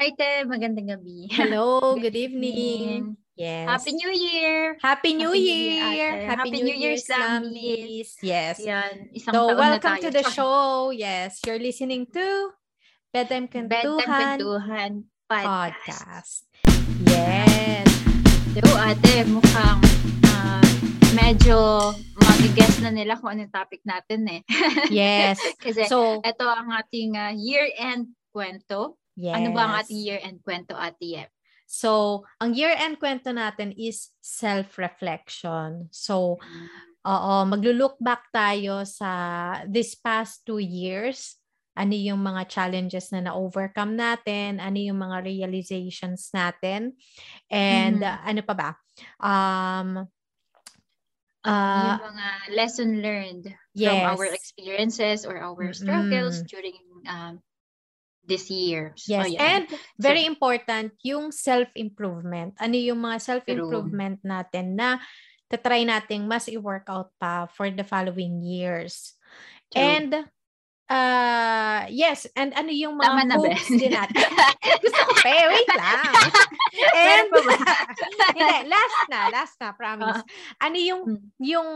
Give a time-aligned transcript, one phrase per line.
[0.00, 0.48] Hi, Te.
[0.48, 1.28] Magandang gabi.
[1.28, 3.20] Hello, good evening.
[3.36, 3.68] Yes.
[3.68, 4.80] Happy New Year!
[4.80, 6.12] Happy New Happy Year, Year!
[6.24, 6.96] Happy, Happy New New Year.
[6.96, 8.16] Slammies!
[8.24, 8.64] Yes.
[8.64, 10.04] Yan, isang So, taon welcome na tayo.
[10.08, 10.88] to the show.
[10.88, 12.24] Yes, you're listening to
[13.12, 14.92] Bedtime Bedtime Kwentuhan Kwentuhan
[15.28, 15.68] Podcast.
[15.68, 16.32] Podcast.
[17.04, 17.88] Yes.
[18.56, 19.84] So, ate, mukhang
[20.32, 20.64] ah,
[21.12, 21.92] medyo
[22.24, 24.40] mag-guess na nila kung anong topic natin eh.
[24.88, 25.36] Yes.
[25.60, 28.99] Kasi So, ito ang ating ah, year-end kwento.
[29.16, 29.36] Yes.
[29.38, 31.30] Ano ba ang ating year-end kwento, ate Yep?
[31.70, 35.86] So, ang year-end kwento natin is self-reflection.
[35.94, 36.42] So,
[37.00, 39.08] Oo, maglo-look back tayo sa
[39.64, 41.40] this past two years.
[41.72, 44.60] Ano yung mga challenges na na-overcome natin?
[44.60, 46.92] Ano yung mga realizations natin?
[47.48, 48.04] And Mhm.
[48.04, 48.70] uh, ano pa ba?
[49.16, 49.88] Um,
[51.40, 54.04] yung uh, mga lesson learned from yes.
[54.12, 56.52] our experiences or our struggles Mm-mm.
[56.52, 56.76] during
[57.08, 57.40] um,
[58.30, 58.94] this year.
[58.94, 59.34] So, Yes.
[59.34, 59.40] yan.
[59.42, 59.64] And
[59.98, 62.54] very important, yung self-improvement.
[62.62, 65.02] Ano yung mga self-improvement natin na
[65.50, 69.18] tatry nating mas i-workout pa for the following years.
[69.74, 69.82] True.
[69.82, 70.10] And
[70.90, 74.26] uh yes, and ano yung mga Tama na, hopes din natin.
[74.82, 76.02] Gusto ko pa, eh, wait lang.
[77.10, 77.26] And
[78.34, 80.22] hindi, last na, last na, promise.
[80.22, 80.66] Ah.
[80.66, 81.22] ano yung Mm.
[81.42, 81.68] yung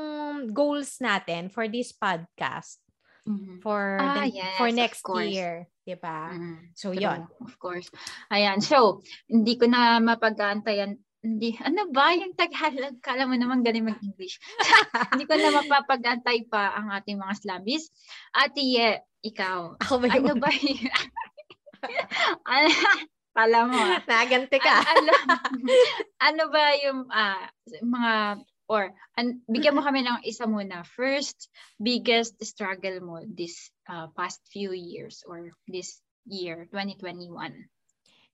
[0.50, 2.78] goals natin for this podcast
[3.25, 3.64] Mhm.
[3.64, 6.28] for Ah, the- yes, for next year, 'di ba?
[6.33, 6.77] Mhm.
[6.77, 7.20] So True, yon.
[7.41, 7.89] Of course.
[8.28, 8.61] Ayan.
[8.61, 11.00] So, hindi ko na mapag-aantayan.
[11.25, 13.00] Hindi, ano ba yung Tagalog?
[13.00, 14.36] Kala mo naman galing mag-English.
[15.17, 17.89] hindi ko na mapapag-antay pa ang ating mga slumbies.
[18.36, 19.72] Ate Ye, ikaw.
[19.80, 20.84] Ako ba yung Ano ba yung...
[22.52, 22.69] ano,
[23.33, 24.05] kala mo ah.
[24.05, 24.75] Nagante ka.
[24.84, 25.12] An- ano,
[26.28, 28.12] ano ba yung ah, mga
[28.68, 30.84] or an, bigyan mo kami ng isa muna.
[30.86, 37.30] First, biggest struggle mo this ah, past few years or this year, 2021.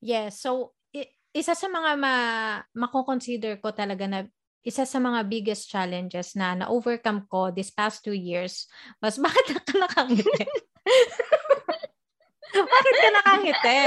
[0.01, 2.15] Yes, so i- isa sa mga ma
[2.75, 4.21] mako-consider ko talaga na
[4.61, 8.69] isa sa mga biggest challenges na na-overcome ko this past two years
[9.01, 10.45] was bakit ka nakangiti?
[12.53, 13.79] bakit ka nakangiti?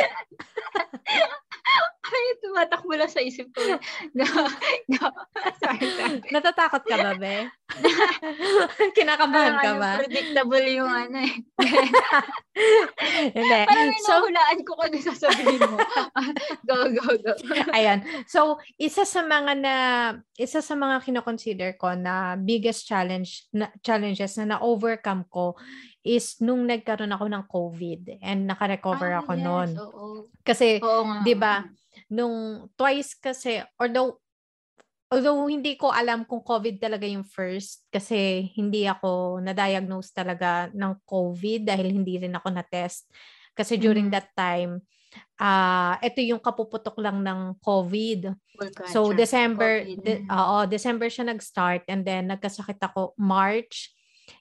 [2.04, 3.64] Ay, tumatakbo lang sa isip ko.
[6.34, 7.48] Natatakot ka ba, be?
[8.98, 9.92] Kinakabahan ka ba?
[10.04, 11.34] predictable yung ano eh.
[13.38, 13.60] Hindi.
[13.66, 15.78] Parang So, nahulaan ko kung ano sasabihin mo.
[16.70, 17.34] go, go, go.
[17.74, 18.06] Ayan.
[18.30, 19.76] So, isa sa mga na
[20.38, 25.58] isa sa mga kino-consider ko na biggest challenge na challenges na na-overcome ko
[26.04, 29.70] is nung nagkaroon ako ng COVID and naka-recover Ah, ako yes, noon.
[29.80, 30.06] Oo.
[30.44, 30.84] Kasi.
[31.24, 31.64] 'di ba?
[32.12, 34.20] Nung twice kasi although
[35.14, 40.98] although hindi ko alam kung COVID talaga yung first kasi hindi ako na-diagnose talaga ng
[41.06, 43.06] COVID dahil hindi rin ako na-test.
[43.54, 44.14] Kasi during Mhm.
[44.18, 44.82] that time,
[45.38, 48.34] ah ito yung kapuputok lang ng COVID.
[48.90, 49.14] So.
[49.14, 50.02] December, COVID.
[50.02, 53.94] de- oo, December siya nag-start and then nagkasakit ako March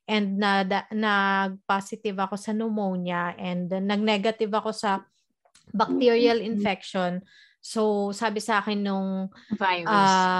[0.08, 5.04] and na da- nag-positive ako sa pneumonia and then nag-negative ako sa
[5.76, 6.48] bacterial Mhm.
[6.56, 7.20] infection.
[7.62, 10.32] So sabi sa akin nung virus.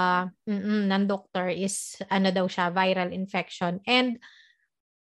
[0.47, 4.19] mm ng doctor is ano daw siya viral infection and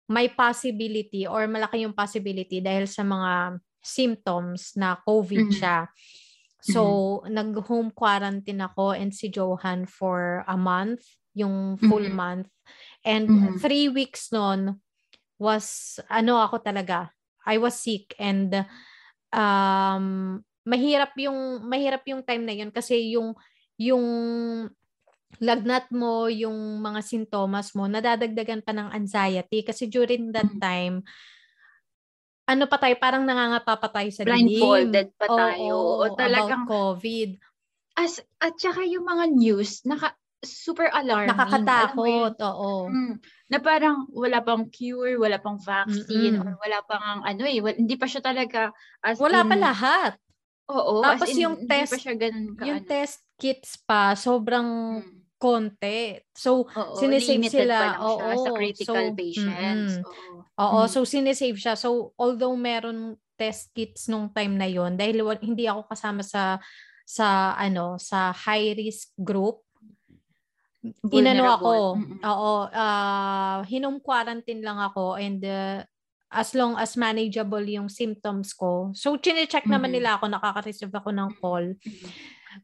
[0.08, 5.52] may possibility or malaki yung possibility dahil sa mga symptoms na COVID Mhm.
[5.52, 5.92] siya.
[6.64, 11.04] So, nag-home quarantine ako and si Johan for a month,
[11.36, 12.12] yung full Mhm.
[12.12, 12.48] month.
[13.04, 13.60] And Mhm.
[13.60, 14.80] three weeks noon
[15.40, 17.12] was, ano ako talaga,
[17.48, 18.66] I was sick and
[19.36, 23.32] um, mahirap yung, mahirap yung time na yun kasi yung,
[23.80, 24.04] yung
[25.38, 30.60] lagnat mo, yung mga sintomas mo, nadadagdagan pa ng anxiety kasi during that Mhm.
[30.60, 30.96] time,
[32.48, 34.48] ano pa tayo, parang nangangapa pa tayo sa dilim.
[34.48, 35.72] Blindfolded pa tayo.
[35.76, 37.30] Oo, O talagang, about COVID.
[38.00, 41.34] as, at saka yung mga news, naka, super alarming.
[41.34, 42.88] Nakakatakot, oo.
[42.88, 43.20] Mm,
[43.52, 46.46] na parang wala pang cure, wala pang vaccine, Mm-mm.
[46.46, 48.72] or wala pang ang ano eh, wal- hindi pa siya talaga
[49.04, 50.14] as Wala in, pa lahat.
[50.68, 52.88] Oo, Tapos in, yung hindi pa test- siya ganun ka, Yung ano.
[52.88, 54.70] test kits pa, sobrang
[55.00, 55.16] Mm.
[55.38, 56.00] konti.
[56.34, 57.78] So, Oo, sinisave sila.
[57.94, 59.92] lang siya sa Oo, critical so, patients.
[59.96, 60.08] mm-mm.
[60.10, 60.34] Oo.
[60.58, 60.90] Oo, Mm.
[60.90, 61.74] so sinisave siya.
[61.74, 66.58] So, although meron test kits nung time na yon dahil hindi ako kasama sa
[67.06, 69.62] sa ano sa high risk group
[71.08, 71.88] inano ako Vulnerable.
[72.02, 72.20] Mm-mm.
[72.24, 75.86] oo ah hinome quarantine lang ako and uh,
[76.32, 79.96] as long as manageable yung symptoms ko so chine-check naman Mhm.
[80.00, 82.10] nila ako nakaka-receive ako ng call Mhm.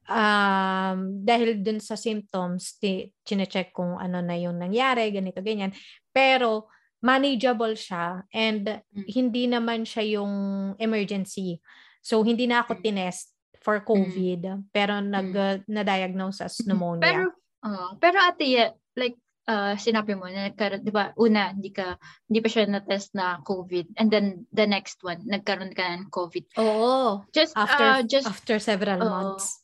[0.10, 5.70] um, dahil dun sa symptoms, ti- chinecheck kung ano na yung nangyari, ganito, ganyan.
[6.10, 6.68] Pero,
[7.04, 9.06] manageable siya and Mm.
[9.12, 10.34] hindi naman siya yung
[10.80, 11.60] emergency.
[12.00, 17.04] So, hindi na ako tinest for COVID, pero nag uh, na-diagnose as pneumonia.
[17.04, 17.24] Pero
[17.64, 21.12] uh, pero ate, like uh, sinabi mo na nagkaroon, 'di ba?
[21.20, 21.98] Una, hindi ka
[22.30, 26.58] hindi pa siya na-test na COVID and then the next one, nagkaroon ka ng COVID.
[26.60, 27.24] Oo.
[27.34, 29.10] Just After uh, just after several Oo.
[29.10, 29.64] months.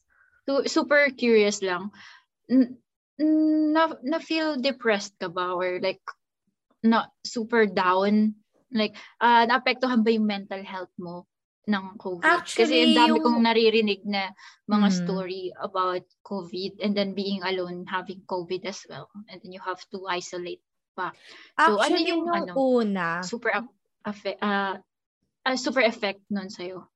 [0.49, 1.93] su- super curious lang.
[3.21, 6.01] Na na feel depressed ka ba or like
[6.81, 8.33] na super down
[8.73, 11.28] like uh, naapektuhan ba yung mental health mo
[11.69, 14.33] ng COVID kasi Actually, ang dami yung- kong naririnig na
[14.65, 14.95] mga Mm.
[14.97, 19.79] story about COVID and then being alone having COVID as well and then you have
[19.87, 20.59] to isolate
[20.99, 22.51] So, ano Actually, yung nung ano?
[22.59, 23.71] una, super af-
[24.03, 24.75] affe- uh,
[25.45, 26.91] uh, super effect nun sa'yo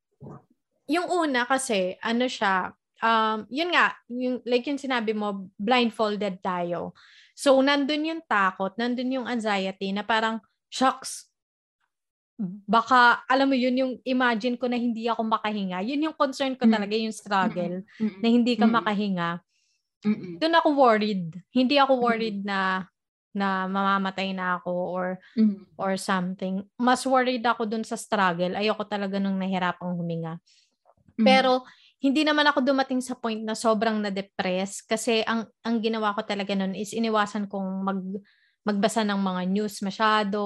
[0.83, 6.91] yung una kasi, ano siya, um, yun nga, yung, like yung sinabi mo, blindfolded tayo.
[7.31, 11.31] So, nandun yung takot, nandun yung anxiety na parang, shocks,
[12.65, 15.79] baka, alam mo yun, yung imagine ko na hindi ako makahinga.
[15.85, 16.73] Yun yung concern ko Mm.
[16.73, 18.19] talaga, yung struggle, Mm-mm.
[18.19, 18.73] na hindi ka Mm.
[18.73, 19.29] makahinga.
[20.03, 20.33] Mm-mm.
[20.41, 21.25] Doon ako worried.
[21.53, 22.87] Hindi ako worried na
[23.33, 25.65] na mamamatay na ako or Mm.
[25.73, 26.61] or something.
[26.77, 28.53] Mas worried ako dun sa struggle.
[28.53, 30.37] Ayoko talaga nung nahirapang huminga.
[31.17, 31.25] Mm.
[31.25, 31.65] Pero
[31.97, 36.53] hindi naman ako dumating sa point na sobrang na-depress kasi ang ang ginawa ko talaga
[36.53, 38.01] noon is iniwasan kong mag
[38.63, 40.39] magbasa ng mga news masyado,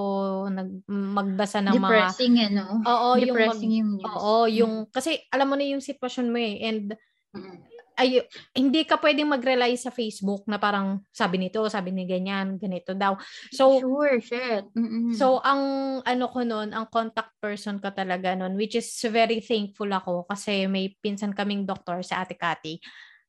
[0.50, 2.82] nag magbasa ng mga depressing eh, no?
[2.82, 4.10] Oo, yung mag, depressing yung news.
[4.10, 6.98] Oo, yung kasi alam mo na yung sitwasyon mo eh and
[7.36, 7.60] Mm.
[8.00, 8.24] ay
[8.56, 13.18] hindi ka pwedeng mag-rely sa Facebook na parang sabi nito, sabi ni ganyan, ganito daw.
[13.52, 14.64] So sure, shit.
[14.74, 15.12] Mm-mm.
[15.14, 15.62] So, ang
[16.06, 20.66] ano ko noon, ang contact person ko talaga noon, which is very thankful ako kasi
[20.72, 22.80] may pinsan kaming doktor sa Ate Kati.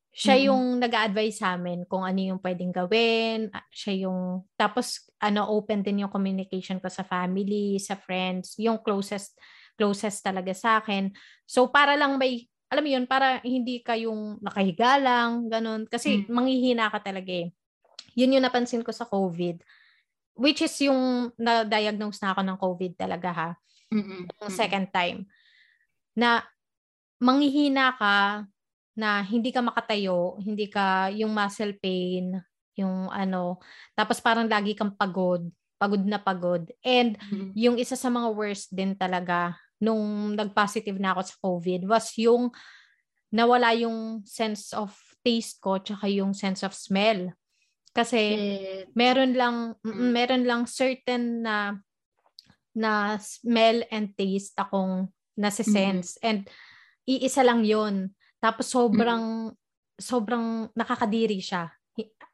[0.09, 0.45] Siya Mhm.
[0.49, 3.53] yung nag-a-advise sa amin kung ano yung pwedeng gawin.
[3.53, 8.81] Ah, Siya yung, tapos ano, open din yung communication ko sa family, sa friends, yung
[8.81, 9.37] closest,
[9.77, 11.13] closest talaga sa akin.
[11.45, 15.85] So, para lang may, alam mo yun, para hindi ka yung nakahiga lang, ganun.
[15.85, 16.33] Kasi Mm.
[16.33, 17.53] manghihina ka talaga eh.
[18.17, 19.61] Yun yung napansin ko sa COVID
[20.39, 23.49] which is yung na-diagnose na ako ng COVID talaga ha,
[23.91, 24.31] Mm-mm.
[24.39, 25.27] yung second time,
[26.15, 26.43] na
[27.19, 28.45] manghihina ka,
[28.99, 32.35] na hindi ka makatayo, hindi ka, yung muscle pain,
[32.75, 33.63] yung ano,
[33.95, 35.47] tapos parang lagi kang pagod,
[35.79, 36.67] pagod na pagod.
[36.83, 37.55] And Mm-mm.
[37.55, 42.51] yung isa sa mga worst din talaga, nung nag-positive na ako sa COVID, was yung
[43.31, 44.91] nawala yung sense of
[45.23, 47.31] taste ko, tsaka yung sense of smell.
[47.95, 48.87] Kasi, Shit.
[48.95, 50.11] meron lang mm, Mm.
[50.11, 51.79] meron lang certain na
[52.75, 55.09] na smell and taste akong
[55.39, 56.47] nasi-sense and
[57.09, 59.51] iisa lang 'yon tapos sobrang
[59.99, 61.69] sobrang nakakadiri siya.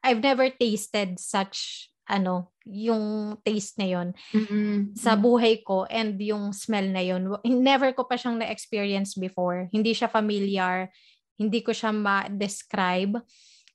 [0.06, 4.94] I've never tasted such ano yung taste na 'yon Mm-mm.
[4.94, 9.66] sa buhay ko and yung smell na 'yon never ko pa siyang na-experience before.
[9.74, 10.94] Hindi siya familiar.
[11.36, 13.18] Hindi ko siya ma-describe.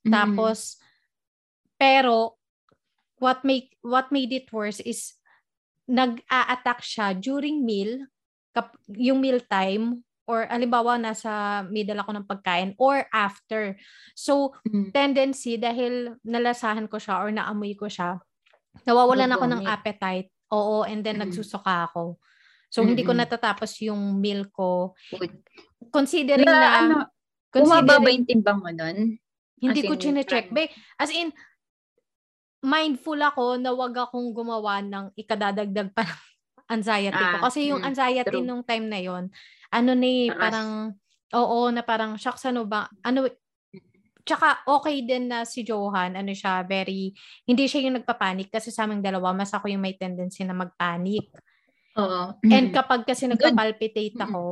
[0.01, 0.09] Mm-mm.
[0.09, 0.81] tapos,
[1.77, 2.39] pero,
[3.21, 5.13] what make what made it worse is,
[5.91, 8.07] nag-a-attack siya during meal,
[8.55, 13.75] kap, yung meal time, or alimbawa, nasa middle ako ng pagkain, or after.
[14.13, 14.91] So, Mm.
[14.93, 18.21] tendency, dahil nalasahan ko siya or naamoy ko siya,
[18.85, 20.29] nawawalan ako ng appetite.
[20.51, 21.31] Oo, and then Mm.
[21.31, 22.19] nagsusuka ako.
[22.71, 24.95] So, hindi ko natatapos yung meal ko.
[25.91, 26.95] Considering Na, na, ano,
[27.51, 28.97] Bumaba ba considering, yung timbang mo nun?
[29.61, 30.49] hindi ko in, chine-check.
[30.55, 31.35] Be, as in,
[32.63, 36.21] mindful ako na wag akong gumawa ng ikadadagdag pa ng
[36.71, 37.37] anxiety ko.
[37.37, 38.47] Ah, Kasi yung mm, anxiety true.
[38.47, 39.27] nung time na yon
[39.71, 40.39] ano ni Taas.
[40.39, 40.69] parang,
[41.35, 43.27] oo, na parang, shucks, ano ba, ano,
[44.23, 47.11] tsaka okay din na si Johan, ano siya, very,
[47.47, 51.31] hindi siya yung nagpapanik kasi sa aming dalawa, mas ako yung may tendency na magpanik.
[51.99, 52.35] Oo.
[52.47, 52.75] And Mm.
[52.75, 53.35] kapag kasi Good.
[53.35, 54.27] nagpa-palpitate Mm.
[54.27, 54.43] ako,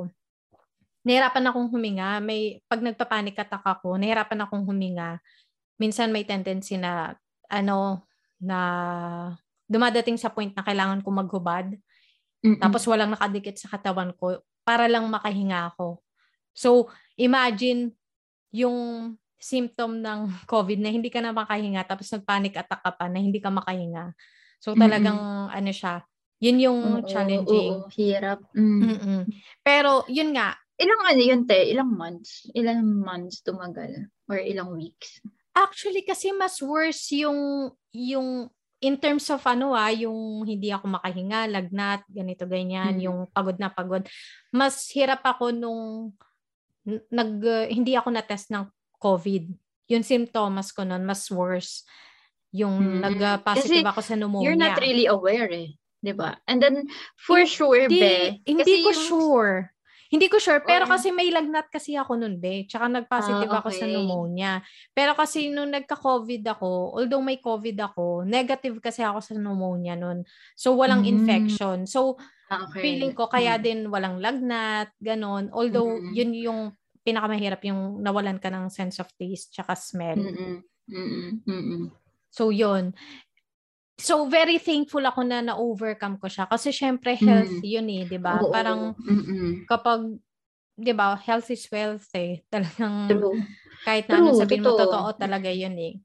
[1.07, 2.19] nahirapan akong huminga.
[2.19, 5.19] May, pag nagpa-panic attack ako, nahirapan akong huminga.
[5.79, 7.15] Minsan may tendency na,
[7.51, 8.03] ano,
[8.39, 8.59] na
[9.67, 11.75] dumadating sa point na kailangan ko maghubad.
[12.45, 12.59] Mm-mm.
[12.59, 15.99] Tapos walang nakadikit sa katawan ko para lang makahinga ako.
[16.55, 16.87] So,
[17.19, 17.95] imagine
[18.51, 23.19] yung symptom ng COVID na hindi ka na makahinga tapos nag-panic attack ka pa na
[23.19, 24.13] hindi ka makahinga.
[24.59, 26.03] So, talagang ano siya,
[26.43, 27.73] yun yung Oo, challenging.
[27.79, 28.43] Oo, hirap.
[28.51, 28.79] Mm.
[28.83, 29.21] Mm-mm.
[29.63, 31.59] Pero, yun nga, Ilang ano yun, te?
[31.75, 32.47] Ilang months?
[32.55, 34.07] Ilang months tumagal?
[34.31, 35.19] Or ilang weeks?
[35.51, 38.47] Actually, kasi mas worse yung, yung,
[38.79, 43.03] in terms of ano ah, yung hindi ako makahinga, lagnat, ganito, ganyan, Mm.
[43.03, 44.07] yung pagod na pagod.
[44.55, 46.15] Mas hirap ako nung,
[46.87, 48.65] nag, uh, hindi ako na-test ng
[48.97, 49.51] COVID.
[49.91, 51.83] Yung symptoms ko nun, mas worse.
[52.55, 52.99] Yung Mm.
[53.03, 54.45] nag-positive ako sa pneumonia.
[54.47, 55.75] You're not really aware eh.
[55.99, 56.39] 'di ba?
[56.47, 56.87] And then,
[57.19, 58.15] for sure, hindi, be.
[58.47, 59.55] hindi ko yung- sure.
[60.09, 62.65] Hindi ko sure, pero Or, kasi may lagnat kasi ako noon, be.
[62.65, 63.61] Tsaka nag-positive uh, okay.
[63.61, 64.51] ako sa pneumonia.
[64.89, 70.25] Pero kasi nung nagka-COVID ako, although may COVID ako, negative kasi ako sa pneumonia noon.
[70.57, 71.13] So, walang mm.
[71.13, 71.85] infection.
[71.85, 72.17] So,
[72.49, 72.81] ah, okay.
[72.81, 73.61] feeling ko kaya mm.
[73.61, 75.53] din walang lagnat, ganon.
[75.53, 76.11] Although, mm.
[76.17, 76.61] yun yung
[77.05, 80.17] pinakamahirap yung nawalan ka ng sense of taste tsaka smell.
[80.17, 80.65] Mm-mm.
[80.89, 81.45] Mm-mm.
[81.45, 81.83] Mm-mm.
[82.33, 82.97] So, yun.
[83.99, 86.47] So, very thankful ako na na-overcome ko siya.
[86.47, 87.67] Kasi, syempre, health mm.
[87.67, 88.39] yun eh, di ba?
[88.47, 89.67] Parang, Mm-mm.
[89.67, 90.15] kapag,
[90.79, 92.39] di ba, health is wealth eh.
[92.53, 93.35] Talagang, True.
[93.83, 95.99] kahit na anong sabihin mo, totoo talaga yun eh.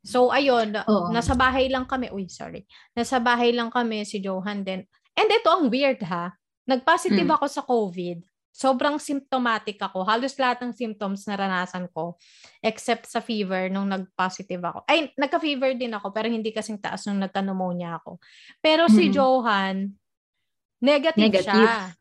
[0.00, 1.12] So, ayun, Oo.
[1.12, 2.08] nasa bahay lang kami.
[2.08, 2.64] Uy, sorry.
[2.96, 4.86] Nasa bahay lang kami, si Johan din.
[5.12, 6.32] And ito ang weird ha.
[6.64, 7.36] Nag-positive mm.
[7.36, 8.18] ako sa COVID
[8.56, 10.00] sobrang symptomatic ako.
[10.08, 12.16] Halos lahat ng symptoms naranasan ko
[12.64, 14.88] except sa fever nung nag-positive ako.
[14.88, 18.16] Ay, nagka-fever din ako pero hindi kasing taas nung nagka-pneumonia ako.
[18.64, 19.14] Pero si mm-hmm.
[19.14, 19.76] Johan,
[20.80, 21.52] negative, negative.
[21.52, 21.92] siya.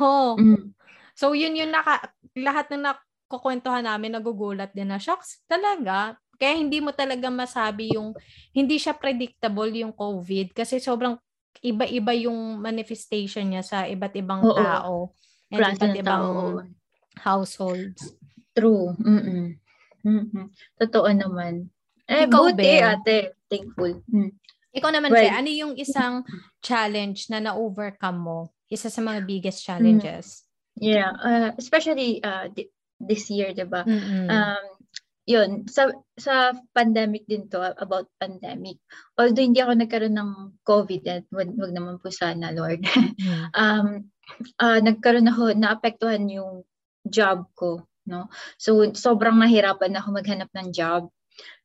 [0.00, 0.40] Oh.
[0.40, 0.72] Mm-hmm.
[1.12, 6.16] So yun yung naka, lahat ng nakukwentuhan namin nagugulat din na, shocks, talaga.
[6.40, 8.16] Kaya hindi mo talaga masabi yung,
[8.56, 11.20] hindi siya predictable yung COVID kasi sobrang
[11.60, 14.56] iba-iba yung manifestation niya sa iba't ibang Oo.
[14.56, 15.12] tao
[15.50, 16.62] and iba't ibang tao.
[17.18, 18.14] households.
[18.54, 18.94] True.
[18.98, 19.58] Mm-mm.
[20.06, 20.46] Mm-mm.
[20.78, 21.68] Totoo naman.
[22.06, 23.18] Eh, Ikaw, buti ben, ate.
[23.50, 24.02] Thankful.
[24.10, 24.30] Mm.
[24.70, 26.22] Ikaw naman, well, ano yung isang
[26.62, 28.40] challenge na na-overcome mo?
[28.70, 30.46] Isa sa mga biggest challenges?
[30.78, 31.10] Yeah.
[31.18, 32.46] Uh, especially uh,
[33.02, 33.82] this year, di ba?
[33.82, 34.64] Um,
[35.26, 38.78] yun, sa, sa pandemic din to, about pandemic.
[39.18, 42.82] Although hindi ako nagkaroon ng COVID, at wag, wag naman po sana, Lord.
[42.82, 43.54] Mm-hmm.
[43.62, 44.10] um,
[44.60, 46.64] uh, nagkaroon ako, naapektuhan yung
[47.06, 48.28] job ko, no?
[48.60, 51.08] So, sobrang nahirapan ako maghanap ng job.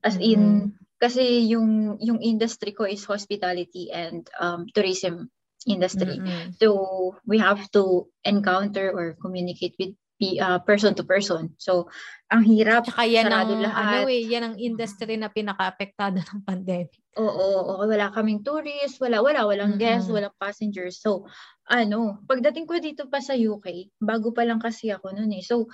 [0.04, 0.70] As in, mm-hmm.
[1.02, 5.30] kasi yung, yung industry ko is hospitality and um, tourism
[5.66, 6.22] industry.
[6.22, 6.62] Mm-hmm.
[6.62, 9.98] So, we have to encounter or communicate with
[10.40, 11.58] uh, person to person.
[11.58, 11.90] So,
[12.32, 12.88] ang hirap.
[12.88, 14.06] Tsaka yan ang, lahat.
[14.06, 17.05] ano eh, yan ang industry na pinaka-apektado ng pandemic.
[17.16, 19.88] Oo, oo, wala kaming tourists, wala, wala, walang mm-hmm.
[19.88, 21.00] guests, walang passengers.
[21.00, 21.32] So,
[21.72, 25.44] ano, pagdating ko dito pa sa UK, bago pa lang kasi ako noon eh.
[25.44, 25.72] So,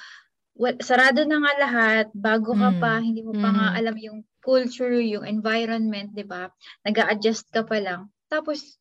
[0.53, 3.03] well, sarado na nga lahat, bago ka pa, mm.
[3.03, 3.55] hindi mo pa mm.
[3.57, 6.49] nga alam yung culture, yung environment, di ba?
[6.85, 8.13] nag adjust ka pa lang.
[8.29, 8.77] Tapos,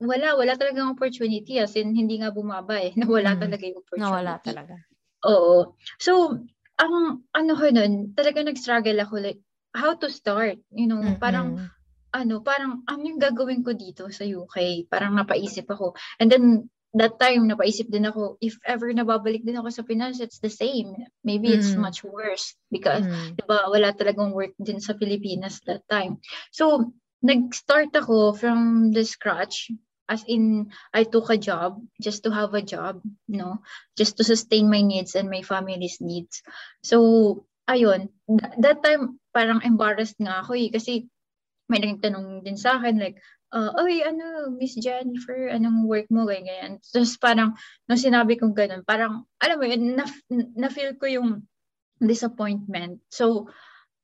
[0.00, 1.58] wala, wala talagang opportunity.
[1.58, 2.94] As in, hindi nga bumaba eh.
[3.00, 3.40] Nawala mm.
[3.44, 4.08] talaga yung opportunity.
[4.08, 4.74] Nawala talaga.
[5.26, 5.74] Oo.
[6.00, 6.40] So,
[6.78, 6.94] ang
[7.34, 9.40] ano ko nun, talaga nag-struggle ako like,
[9.76, 11.20] how to start, you know, mm-hmm.
[11.20, 11.68] parang,
[12.14, 14.88] ano, parang, ano yung gagawin ko dito sa UK?
[14.88, 15.94] Parang napaisip ako.
[16.20, 20.40] And then, that time, napaisip din ako, if ever nababalik din ako sa Pinas, it's
[20.40, 20.96] the same.
[21.20, 21.84] Maybe it's mm.
[21.84, 23.36] much worse because, mm.
[23.36, 26.24] diba, wala talagang work din sa Pilipinas that time.
[26.48, 29.68] So, nag-start ako from the scratch
[30.08, 33.60] as in I took a job just to have a job, no?
[33.92, 36.40] Just to sustain my needs and my family's needs.
[36.80, 41.12] So, ayun, th- that time parang embarrassed nga ako eh kasi
[41.68, 43.20] may nagtanong din sa akin like,
[43.52, 46.72] uh, oy, ano, Miss Jennifer, anong work mo, ganyan, ganyan.
[46.80, 47.56] Tapos parang,
[47.88, 50.04] nung sinabi kong ganun, parang, alam mo yun, na,
[50.56, 51.44] na-feel ko yung
[52.00, 53.00] disappointment.
[53.12, 53.48] So,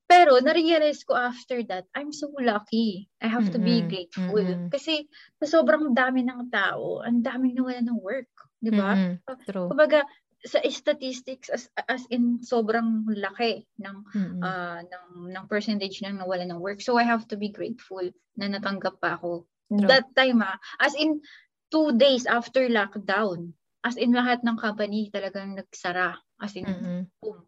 [0.05, 3.09] pero na-realize ko after that, I'm so lucky.
[3.25, 3.57] I have mm-hmm.
[3.57, 4.45] to be grateful.
[4.45, 4.69] Mm-hmm.
[4.69, 5.09] Kasi
[5.41, 8.29] sa sobrang dami ng tao, ang daming nawala ng work.
[8.61, 8.93] Di ba?
[8.93, 9.45] Mm-hmm.
[9.49, 9.69] True.
[9.73, 10.05] Kumbaga,
[10.45, 14.41] sa statistics as as in sobrang laki ng mm-hmm.
[14.45, 16.85] uh, ng ng percentage ng nawala ng work.
[16.85, 18.05] So I have to be grateful
[18.37, 19.49] na natanggap pa ako.
[19.73, 19.89] True.
[19.89, 21.25] That time ah, as in
[21.73, 26.17] two days after lockdown, as in lahat ng company talagang nagsara.
[26.41, 27.01] As in, mm-hmm.
[27.19, 27.45] boom,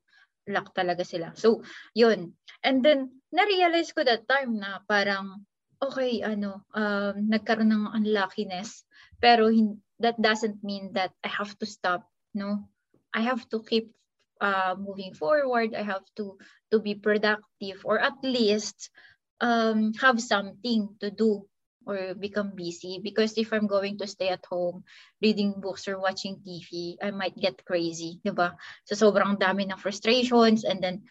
[0.51, 1.33] lock talaga sila.
[1.35, 1.65] So,
[1.97, 2.37] yun.
[2.63, 5.49] And then, na-realize ko that time na parang,
[5.81, 8.85] okay, ano, um, nagkaroon ng unluckiness.
[9.19, 12.05] Pero hin- that doesn't mean that I have to stop,
[12.37, 12.69] no?
[13.17, 13.97] I have to keep
[14.41, 15.73] uh, moving forward.
[15.73, 16.37] I have to
[16.71, 18.93] to be productive or at least
[19.41, 21.49] um, have something to do
[21.87, 24.83] or become busy because if I'm going to stay at home
[25.23, 28.59] reading books or watching TV, I might get crazy, 'di ba?
[28.85, 31.07] So sobrang dami ng frustrations and then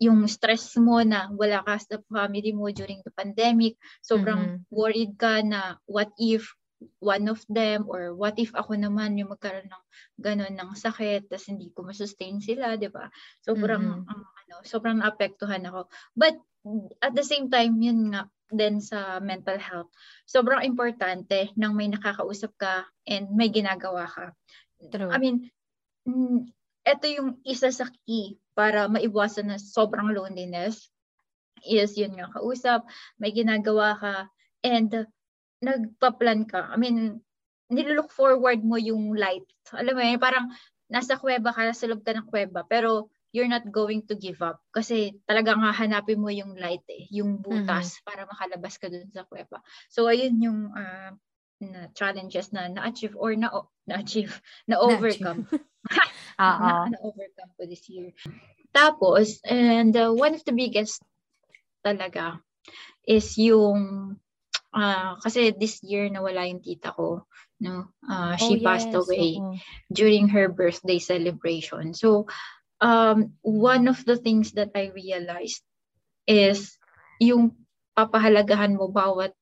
[0.00, 4.72] yung stress mo na wala ka sa family mo during the pandemic, sobrang mm-hmm.
[4.72, 6.56] worried ka na what if
[7.00, 9.84] one of them or what if ako naman yung magkaroon ng
[10.16, 13.12] ganun ng sakit tapos hindi ko masustain sila, 'di ba?
[13.44, 14.08] Sobrang mm-hmm.
[14.08, 15.92] um, ano, sobrang naapektuhan ako.
[16.16, 16.40] But
[17.00, 19.88] at the same time, yun nga, din sa mental health.
[20.26, 24.34] Sobrang importante nang may nakakausap ka and may ginagawa ka.
[24.90, 25.08] True.
[25.08, 25.48] I mean,
[26.82, 30.90] ito mm, yung isa sa key para maiwasan na sobrang loneliness
[31.62, 32.84] is yun nga kausap,
[33.20, 34.14] may ginagawa ka
[34.64, 35.06] and
[35.60, 36.72] nagpa-plan ka.
[36.72, 37.20] I mean,
[37.70, 39.46] nilook forward mo yung light.
[39.72, 40.50] Alam mo yun, parang
[40.90, 44.58] nasa kuweba ka, nasa loob ka ng kuweba, pero you're not going to give up.
[44.74, 48.06] Kasi talagang hahanapin mo yung light eh, yung butas mm-hmm.
[48.06, 49.62] para makalabas ka dun sa kuweba.
[49.86, 51.14] So, ayun yung uh,
[51.60, 53.52] na challenges na na-achieve or na
[53.86, 54.32] na-achieve,
[54.70, 55.46] na-overcome.
[56.40, 58.10] na, na-overcome ko this year.
[58.72, 61.02] Tapos, and uh, one of the biggest
[61.84, 62.40] talaga
[63.06, 64.14] is yung
[64.74, 67.26] uh, kasi this year nawala yung tita ko
[67.60, 67.92] no?
[68.08, 68.98] Uh, she oh, passed yes.
[68.98, 69.54] away oh.
[69.92, 71.92] during her birthday celebration.
[71.92, 72.26] So
[72.80, 75.60] um one of the things that i realized
[76.24, 76.80] is
[77.20, 77.52] yung
[77.92, 79.36] papahalagahan mo bawat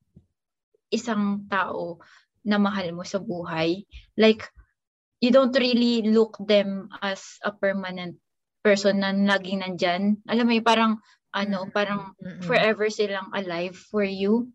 [0.90, 2.02] isang tao
[2.42, 3.86] na mahal mo sa buhay.
[4.18, 4.50] Like
[5.22, 8.18] you don't really look them as a permanent
[8.66, 10.18] person na naging nandyan.
[10.26, 10.92] Alam mo yung parang
[11.30, 14.50] ano parang forever silang alive for you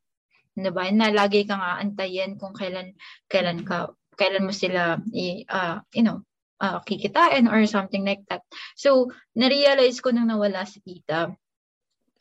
[0.53, 0.89] 'di ba?
[0.93, 2.93] Na lagi kang aantayin kung kailan
[3.29, 6.21] kailan ka kailan mo sila i, uh, you know,
[6.61, 8.45] uh, kikitain or something like that.
[8.77, 11.33] So, na-realize ko nang nawala si tita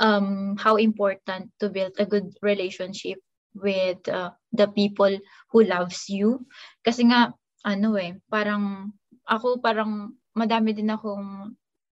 [0.02, 3.20] um how important to build a good relationship
[3.54, 5.12] with uh, the people
[5.52, 6.42] who loves you.
[6.80, 8.96] Kasi nga ano eh, parang
[9.28, 11.52] ako parang madami din akong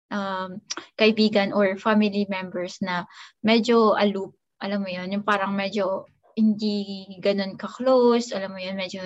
[0.10, 0.50] um,
[0.98, 3.05] kaibigan or family members na
[3.46, 6.08] medyo aloof, alam mo yon yung parang medyo
[6.39, 9.03] hindi ganun ka-close, alam mo yun, medyo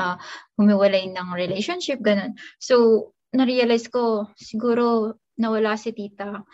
[0.00, 0.16] uh,
[0.56, 2.32] humiwalay ng relationship, ganun.
[2.56, 6.44] So, na-realize ko, siguro nawala si tita,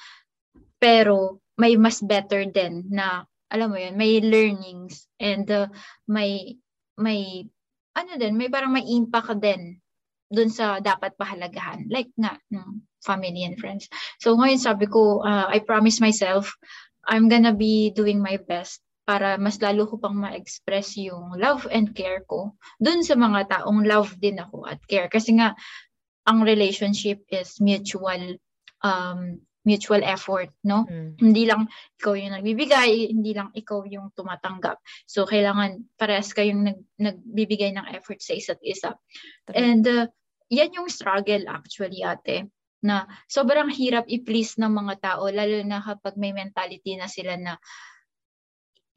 [0.78, 5.70] pero may mas better din na, alam mo yun, may learnings and uh,
[6.10, 6.58] may,
[6.98, 7.46] may,
[7.94, 9.78] ano din, may parang may impact din
[10.28, 11.88] dun sa dapat pahalagahan.
[11.88, 13.88] Like nga, ng family and friends.
[14.20, 16.52] So ngayon sabi ko, uh, I promise myself,
[17.08, 21.96] I'm gonna be doing my best para mas lalo ko pang ma-express yung love and
[21.96, 25.08] care ko dun sa mga taong love din ako at care.
[25.08, 25.56] Kasi nga,
[26.28, 28.36] ang relationship is mutual
[28.84, 30.84] um, mutual effort, no?
[30.88, 31.16] Mm.
[31.16, 34.80] Hindi lang ikaw yung nagbibigay, hindi lang ikaw yung tumatanggap.
[35.04, 38.96] So, kailangan parehas kayong nag, nagbibigay ng effort sa isa't isa.
[39.48, 39.56] Okay.
[39.56, 40.08] And uh,
[40.52, 46.14] yan yung struggle actually, ate na sobrang hirap i-please ng mga tao lalo na kapag
[46.14, 47.58] may mentality na sila na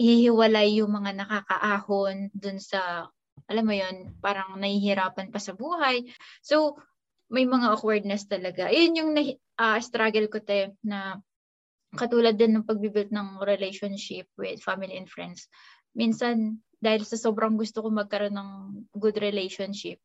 [0.01, 3.05] hihiwalay yung mga nakakaahon dun sa,
[3.45, 6.09] alam mo yon parang nahihirapan pa sa buhay.
[6.41, 6.81] So,
[7.31, 8.67] may mga awkwardness talaga.
[8.73, 9.11] Yun yung
[9.61, 11.21] uh, struggle ko te na
[11.95, 15.47] katulad din ng pagbibuild ng relationship with family and friends.
[15.95, 18.51] Minsan, dahil sa sobrang gusto ko magkaroon ng
[18.97, 20.01] good relationship,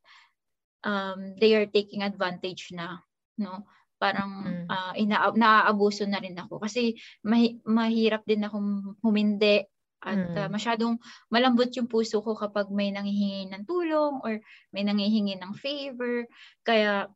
[0.87, 3.03] um, they are taking advantage na.
[3.39, 3.67] No?
[3.97, 4.67] Parang mm.
[4.69, 6.63] uh, ina- naaabuso na rin ako.
[6.63, 6.95] Kasi
[7.27, 9.67] mahi- mahirap din akong humindi
[10.05, 10.37] at mm.
[10.37, 11.01] uh, masyadong
[11.33, 14.39] malambot yung puso ko kapag may nanghihingi ng tulong or
[14.71, 16.29] may nanghihingi ng favor.
[16.63, 17.09] Kaya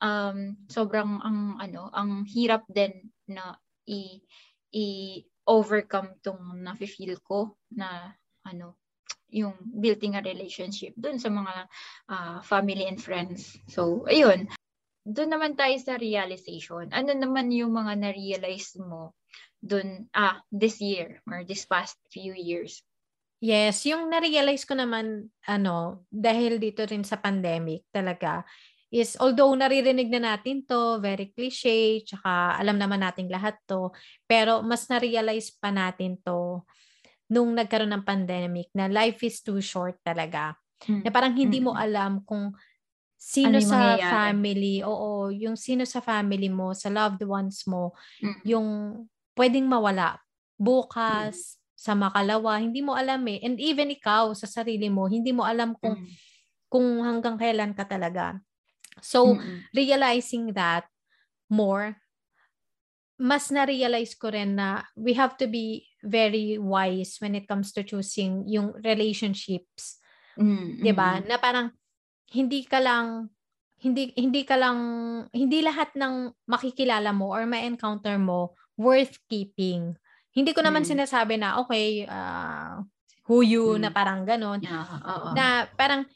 [0.00, 4.20] um, sobrang ang ano, ang hirap din na i
[4.72, 8.16] i overcome tong nafe-feel ko na
[8.48, 8.80] ano
[9.34, 11.54] yung building a relationship dun sa mga
[12.08, 13.58] uh, family and friends.
[13.66, 14.46] So, ayun.
[15.04, 16.88] Doon naman tayo sa realization.
[16.94, 19.12] Ano naman yung mga na-realize mo
[19.64, 22.84] dun, ah, this year or this past few years?
[23.40, 28.44] Yes, yung na-realize ko naman, ano, dahil dito rin sa pandemic talaga,
[28.94, 33.90] is although naririnig na natin to, very cliche, tsaka alam naman nating lahat to,
[34.28, 36.62] pero mas na-realize pa natin to
[37.26, 40.54] nung nagkaroon ng pandemic na life is too short talaga.
[40.86, 41.02] Mm.
[41.02, 41.64] Na parang hindi mm.
[41.66, 42.54] mo alam kung
[43.18, 44.12] sino ano sa mangyayari?
[44.12, 48.40] family, oo, yung sino sa family mo, sa loved ones mo, mm.
[48.46, 48.68] yung
[49.34, 50.24] pwedeng mawala
[50.58, 51.58] bukas, mm.
[51.74, 53.42] sa makalawa, hindi mo alam eh.
[53.42, 56.08] And even ikaw sa sarili mo, hindi mo alam kung mm.
[56.70, 58.38] kung hanggang kailan ka talaga.
[59.02, 59.56] So, mm-hmm.
[59.74, 60.86] realizing that
[61.50, 61.98] more,
[63.18, 67.86] mas na-realize ko rin na we have to be very wise when it comes to
[67.86, 70.02] choosing yung relationships.
[70.34, 70.82] Mm-hmm.
[70.82, 71.22] 'Di ba?
[71.22, 71.70] Na parang
[72.34, 73.30] hindi ka lang
[73.84, 74.78] hindi hindi ka lang
[75.28, 79.94] hindi lahat ng makikilala mo or ma-encounter mo worth keeping.
[80.34, 80.90] Hindi ko naman mm.
[80.90, 82.82] sinasabi na, okay, uh,
[83.30, 83.86] who you, mm.
[83.86, 84.58] na parang ganon.
[84.58, 85.30] Yeah, uh-uh.
[85.30, 86.10] Na parang,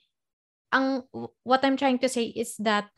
[0.75, 1.07] ang,
[1.47, 2.91] what I'm trying to say is that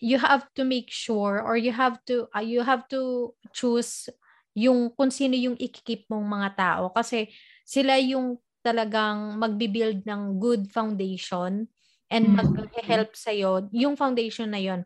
[0.00, 4.08] you have to make sure or you have to, uh, you have to choose
[4.56, 6.82] yung kung sino yung ikikip mong mga tao.
[6.96, 7.28] Kasi
[7.68, 11.68] sila yung talagang magbibuild ng good foundation
[12.10, 12.34] and mm.
[12.36, 13.68] mag-help sa'yo.
[13.72, 14.84] Yung foundation na yon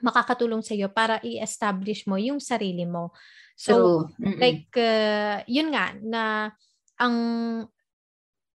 [0.00, 3.12] makakatulong sa iyo para i-establish mo yung sarili mo.
[3.52, 4.08] So,
[4.40, 6.22] like, uh, yun nga, na
[6.96, 7.14] ang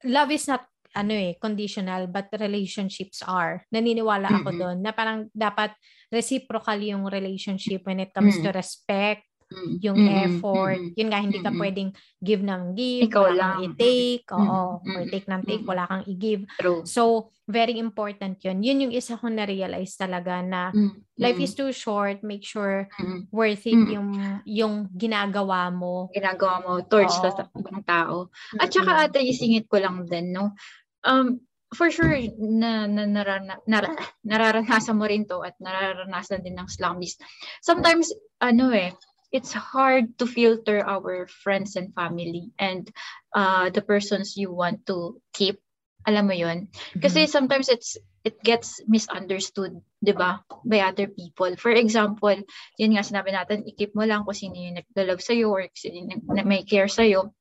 [0.06, 3.65] love is not ano eh, conditional, but relationships are.
[3.73, 4.62] Naniniwala ako Mm-mm.
[4.62, 5.73] doon na parang dapat
[6.13, 8.45] reciprocal yung relationship when it comes Mm.
[8.45, 10.82] to respect, Mm, yung mm, effort.
[10.82, 13.58] mm, Yun nga, hindi ka pwedeng give ng give, Ikaw wala lang.
[13.70, 14.96] i-take, oo, Mm-mm.
[14.98, 16.44] or take ng take, wala kang i-give.
[16.58, 16.82] True.
[16.89, 18.66] So, very important yun.
[18.66, 23.30] Yun yung isa ko na-realize talaga na Mm, life is too short, make sure mm.
[23.30, 26.10] worth it yung yung ginagawa mo.
[26.10, 27.30] ginagawa mo towards Oo.
[27.30, 28.34] sa ibang tao.
[28.58, 29.06] At saka Mm-mm.
[29.06, 30.58] ate, isingit ko lang din, no?
[31.06, 33.94] Um, for sure, na, na, narana, nara,
[34.26, 37.18] nararanasan mo rin to at nararanasan din ng slummies.
[37.62, 38.10] Sometimes,
[38.42, 38.94] ano eh,
[39.34, 42.93] it's hard to filter our friends and family and
[43.34, 45.58] uh, the persons you want to keep.
[46.06, 46.69] Alam mo yon
[47.02, 50.46] Kasi sometimes it's it gets misunderstood, 'di ba?
[50.63, 51.52] By other people.
[51.60, 52.39] For example,
[52.80, 56.24] yun nga sinabi natin, i-keep mo lang kung sino yung naglalove sa'yo or sino yung
[56.48, 57.34] may care sa'yo.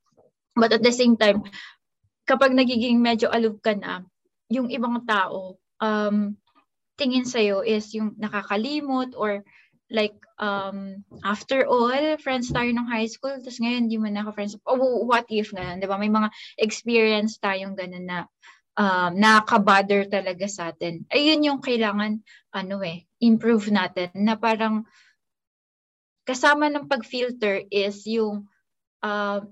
[0.58, 1.46] But at the same time,
[2.26, 4.06] kapag nagiging medyo aloof ka na,
[4.50, 6.38] yung ibang tao, um,
[6.98, 9.42] tingin sa'yo is yung nakakalimot or
[9.92, 14.56] like, um, after all, friends tayo ng high school, tapos ngayon hindi mo naka-friends.
[14.64, 16.00] Oh, what if nga, di ba?
[16.00, 18.18] May mga experience tayong ganun na
[18.80, 21.04] um, nakaka-bother talaga sa atin.
[21.12, 22.24] Ayun yung kailangan,
[22.56, 24.88] ano eh, improve natin na parang
[26.24, 28.48] kasama ng pag-filter is yung
[29.04, 29.44] uh,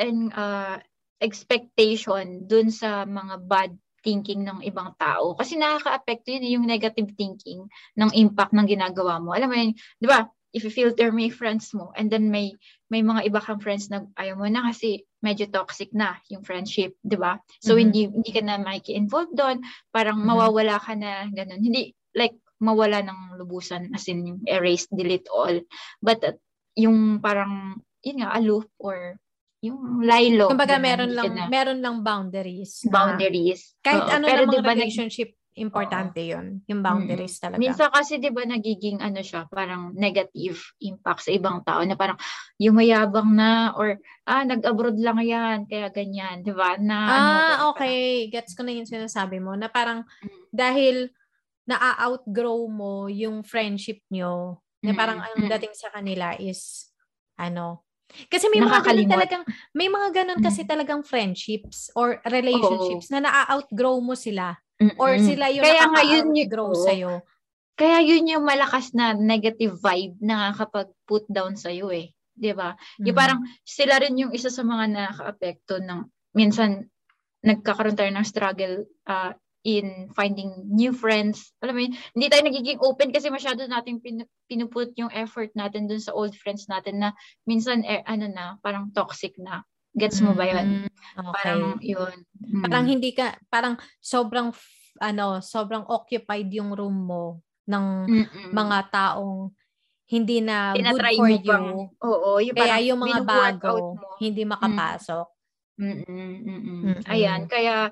[0.00, 0.80] and, uh,
[1.20, 5.36] expectation dun sa mga bad thinking ng ibang tao.
[5.36, 9.32] Kasi nakaka-apekto yun yung negative thinking ng impact ng ginagawa mo.
[9.36, 10.28] Alam mo yun, di ba?
[10.50, 12.58] If you filter may friends mo and then may
[12.90, 16.98] may mga iba kang friends na ayaw mo na kasi medyo toxic na yung friendship,
[17.06, 17.38] di ba?
[17.62, 17.80] So Mhm.
[17.80, 19.62] hindi hindi ka na maki-involve doon,
[19.94, 20.26] parang Mhm.
[20.26, 21.62] mawawala ka na ganun.
[21.62, 25.62] Hindi like mawala ng lubusan as in yung erase, delete all.
[26.02, 26.34] But uh,
[26.74, 29.22] yung parang yun nga aloof or
[29.60, 30.48] yung lilo.
[30.48, 32.80] Kumbaga meron lang na- meron lang boundaries.
[32.82, 33.76] na boundaries.
[33.78, 34.14] Kahit Oo.
[34.14, 36.64] ano Pero namang di ba nag- relationship, importante yun.
[36.64, 37.60] Yung boundaries talaga.
[37.60, 42.16] Minsan kasi 'di ba nagiging ano siya, parang negative impact sa ibang tao na parang
[42.56, 46.80] yumayabang na or ah nag-abroad lang 'yan kaya ganyan, 'di ba?
[46.80, 48.00] Na ano, Ah, parang- okay.
[48.28, 49.52] Gets ko na yung sinasabi mo.
[49.52, 50.44] Na parang Mm.
[50.50, 50.96] dahil
[51.66, 55.50] na-outgrow mo yung friendship nyo, na parang Mm, ang mm.
[55.50, 56.88] dating sa kanila is,
[57.36, 57.84] ano,
[58.26, 59.42] kasi may mga ganun talagang,
[59.72, 60.68] may mga ganun kasi Mm.
[60.68, 64.54] talagang friendships or relationships na na-outgrow mo sila
[64.96, 65.26] or Mm-mm.
[65.26, 66.84] sila yung Kaya nga yun yung- nakaka-outgrow oo.
[66.84, 67.12] sa'yo.
[67.76, 72.12] Kaya yun yung malakas na negative vibe na kapag put down sa iyo eh.
[72.32, 72.72] 'Di ba?
[73.00, 73.20] Yung Mm.
[73.20, 76.88] parang sila rin yung isa sa mga nakaka-apekto ng minsan
[77.40, 78.74] nagkakaroon tayo ng struggle
[79.08, 81.52] uh, in finding new friends.
[81.60, 85.84] Alam mo yun, hindi tayo nagiging open kasi masyado nating pin, pinuput yung effort natin
[85.84, 87.12] dun sa old friends natin na
[87.44, 89.60] minsan eh, ano na, parang toxic na.
[89.92, 90.86] Gets mo ba yun?
[90.86, 91.32] Mm, Okay.
[91.42, 92.16] Parang yun.
[92.38, 92.62] Mm.
[92.62, 94.54] Parang hindi ka, parang sobrang,
[95.02, 97.24] ano, sobrang occupied yung room mo
[97.68, 98.50] ng Mm-mm.
[98.54, 99.50] mga taong
[100.10, 101.50] hindi na good Tinatry for mo you.
[101.50, 101.68] pang,
[102.02, 104.08] oo, yung Kaya parang yung mga bago, mo.
[104.18, 105.26] hindi makapasok.
[105.80, 106.04] Mm-mm,
[106.44, 106.80] mm-mm.
[106.84, 107.08] Mm-mm.
[107.08, 107.88] Ayan, kaya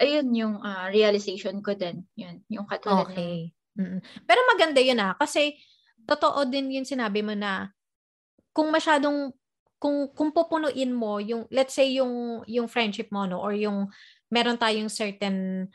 [0.00, 2.04] ayun yung ah, realization ko din.
[2.18, 3.54] Yun, yung katulad ng Okay.
[3.74, 4.00] Mm-mm.
[4.26, 5.14] Pero maganda yun ah.
[5.18, 5.58] Kasi,
[6.06, 7.70] totoo din yung sinabi mo na,
[8.54, 9.34] kung masyadong,
[9.82, 13.90] kung, kung pupunuin mo, yung, let's say yung, yung friendship mo, no, or yung,
[14.30, 15.68] meron tayong certain,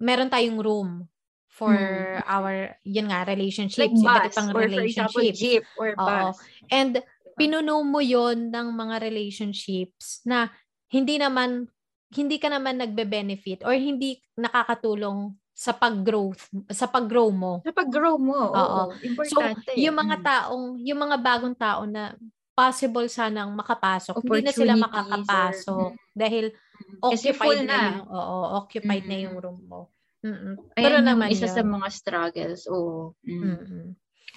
[0.00, 1.08] meron tayong room
[1.48, 2.20] for Mm.
[2.28, 2.52] our,
[2.84, 6.04] yun nga, like relationships, iba't bus ibang or for example jeep or Oo.
[6.04, 6.36] bus.
[6.68, 7.00] And
[7.40, 10.52] pinuno mo yon ng mga relationships na
[10.92, 11.68] hindi naman
[12.12, 17.64] hindi ka naman nagbe-benefit or hindi nakakatulong sa pag-growth sa pag-grow mo.
[17.64, 18.52] Sa pag-grow mo, oo.
[18.52, 18.82] Oo.
[19.00, 19.72] Importante.
[19.74, 20.24] Yung mga Mm.
[20.24, 22.12] taong yung mga bagong tao na
[22.52, 27.00] possible sanang makapasok, hindi na sila makakapasok or- dahil Mm.
[27.08, 27.72] Kasi full occupied na.
[27.72, 27.88] na.
[27.96, 29.24] yung oo, occupied na Mm.
[29.24, 29.80] yung room mo.
[30.20, 30.54] Mm-mm.
[30.70, 31.54] Ayan Pero yung naman isa yun.
[31.54, 32.60] sa mga struggles.
[32.68, 33.16] Oo.
[33.24, 33.40] Mm.
[33.40, 33.86] Mm-mm.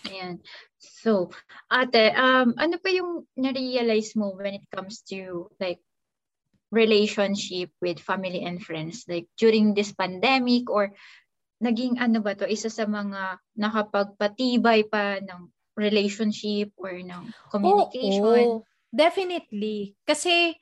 [0.08, 0.34] Ayan.
[0.80, 1.28] So,
[1.68, 5.84] ate, um, ano pa yung na-realize mo when it comes to like
[6.70, 9.06] relationship with family and friends?
[9.10, 10.94] Like during this pandemic or
[11.60, 18.24] naging ano ba to, isa sa mga nakapagpatibay pa ng relationship or ng communication?
[18.24, 19.96] Oo, definitely.
[20.08, 20.56] Kasi,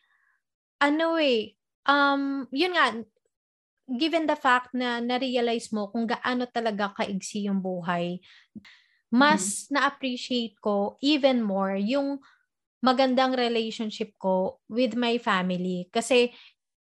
[0.82, 1.54] ano eh,
[1.86, 2.98] um, yun nga,
[3.88, 8.20] given the fact na na-realize mo kung gaano talaga kaigsi yung buhay,
[9.08, 12.20] mas na-appreciate ko even more yung
[12.84, 15.90] magandang relationship ko with my family.
[15.90, 16.30] Kasi,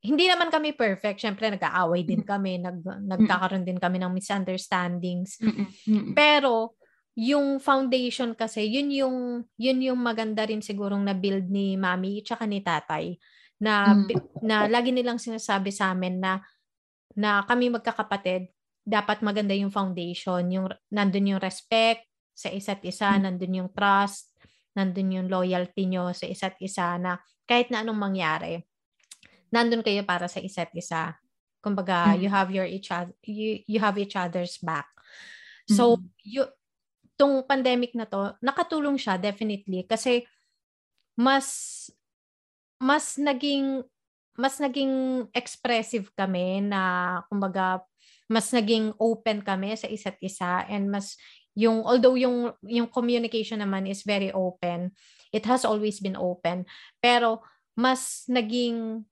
[0.06, 1.18] hindi naman kami perfect.
[1.18, 2.62] Siyempre, nag-aaway din kami.
[2.62, 5.40] Nag, nagkakaroon din kami ng misunderstandings.
[6.14, 6.78] Pero
[7.16, 9.16] yung foundation kasi, yun yung
[9.56, 13.16] yun yung maganda rin sigurong na build ni Mami tsaka ni Tatay
[13.56, 14.44] na Mm.
[14.44, 16.44] na lagi nilang sinasabi sa amin na
[17.16, 18.52] na kami magkakapatid,
[18.84, 22.04] dapat maganda yung foundation, yung nandun yung respect
[22.36, 23.24] sa isa't isa, mm-hmm.
[23.24, 24.35] nandun yung trust,
[24.76, 27.16] nandun yung loyalty nyo sa isa't isa na
[27.48, 28.62] kahit na anong mangyari,
[29.48, 31.16] nandun kayo para sa isa't isa.
[31.64, 32.20] Kumbaga, mm-hmm.
[32.22, 34.86] you have your each other, you, you have each other's back.
[35.66, 36.06] So, mm-hmm.
[36.22, 36.42] you,
[37.16, 40.28] tong pandemic na to, nakatulong siya definitely kasi
[41.16, 41.88] mas
[42.76, 43.80] mas naging
[44.36, 47.80] mas naging expressive kami na kumbaga
[48.28, 51.16] mas naging open kami sa isa't isa and mas
[51.56, 54.92] yung although yung yung communication naman is very open
[55.32, 56.68] it has always been open
[57.00, 57.40] pero
[57.72, 59.02] mas naging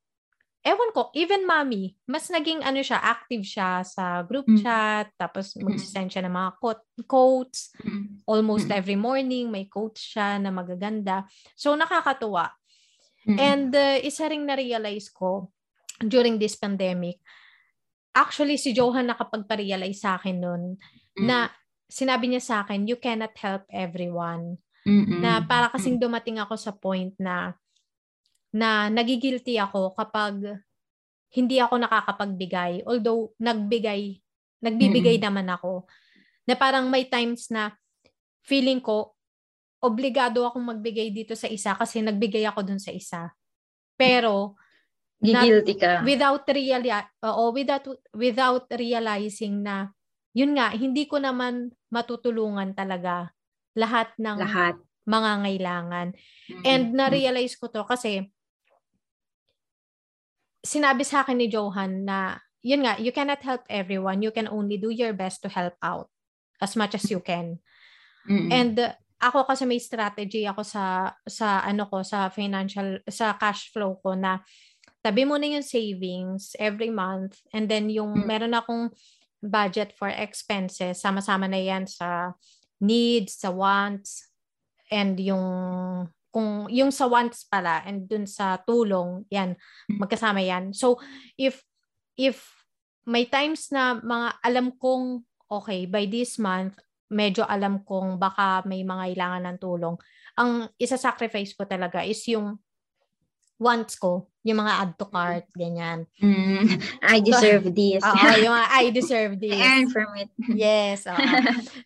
[0.64, 4.60] ewan ko even mommy mas naging ano siya active siya sa group mm.
[4.60, 8.24] chat tapos mag-send siya ng mga quote, quotes mm.
[8.28, 8.76] almost mm.
[8.76, 11.24] every morning may quotes siya na magaganda
[11.56, 12.52] so nakakatuwa
[13.24, 13.40] mm.
[13.40, 15.48] and uh, isa ring na-realize ko
[16.00, 17.20] during this pandemic
[18.16, 20.62] actually si Johan nakapagpa-realize sa akin noon
[21.16, 21.24] mm.
[21.24, 21.48] na
[21.94, 24.58] sinabi niya sa akin, you cannot help everyone.
[24.82, 25.22] Mm-mm.
[25.22, 27.54] Na para kasing dumating ako sa point na
[28.50, 30.58] na nagigilty ako kapag
[31.30, 32.82] hindi ako nakakapagbigay.
[32.82, 34.18] Although nagbigay,
[34.58, 35.26] nagbibigay Mm-mm.
[35.30, 35.86] naman ako.
[36.50, 37.78] Na parang may times na
[38.42, 39.14] feeling ko
[39.78, 43.30] obligado akong magbigay dito sa isa kasi nagbigay ako dun sa isa.
[43.94, 44.58] Pero
[45.24, 46.04] Gigilty ka.
[46.04, 46.92] Without reali
[47.24, 49.88] o without without realizing na
[50.34, 53.30] yun nga hindi ko naman matutulungan talaga
[53.78, 56.08] lahat ng lahat mga ngailangan.
[56.16, 56.64] Mm-hmm.
[56.64, 58.32] And na-realize ko to kasi
[60.64, 64.24] sinabi sa akin ni Johan na yun nga, you cannot help everyone.
[64.24, 66.08] You can only do your best to help out
[66.64, 67.60] as much as you can.
[68.24, 68.48] Mm-hmm.
[68.48, 73.68] And uh, ako kasi may strategy ako sa sa ano ko sa financial sa cash
[73.68, 74.40] flow ko na
[75.04, 78.24] tabi mo na yung savings every month and then yung mm.
[78.24, 78.88] meron akong
[79.44, 82.32] budget for expenses, sama-sama na yan sa
[82.80, 84.32] needs, sa wants,
[84.88, 85.46] and yung
[86.34, 89.54] kung yung sa wants pala and dun sa tulong, yan,
[89.86, 90.02] mm.
[90.02, 90.74] magkasama yan.
[90.74, 90.98] So,
[91.38, 91.62] if
[92.18, 92.42] if
[93.06, 96.74] may times na mga alam kong okay, by this month,
[97.12, 99.94] medyo alam kong baka may mga kailangan ng tulong.
[100.34, 102.58] Ang isa-sacrifice ko talaga is yung
[103.64, 106.04] wants ko, yung mga add to cart, ganyan.
[106.20, 108.04] Mm, I deserve so, this.
[108.04, 109.56] Oo, yung mga I deserve this.
[109.56, 110.28] And from it.
[110.52, 111.08] Yes.
[111.08, 111.16] Uh,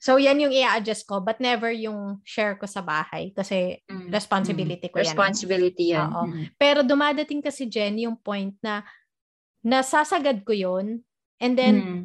[0.02, 4.90] so, yan yung i-adjust ko, but never yung share ko sa bahay kasi mm, responsibility
[4.90, 5.06] mm, ko yan.
[5.06, 6.10] Responsibility yan.
[6.10, 6.26] Oo.
[6.26, 6.44] Mm.
[6.58, 8.82] Pero dumadating kasi, Jen, yung point na
[9.62, 11.02] nasasagad ko yun
[11.38, 12.02] and then mm.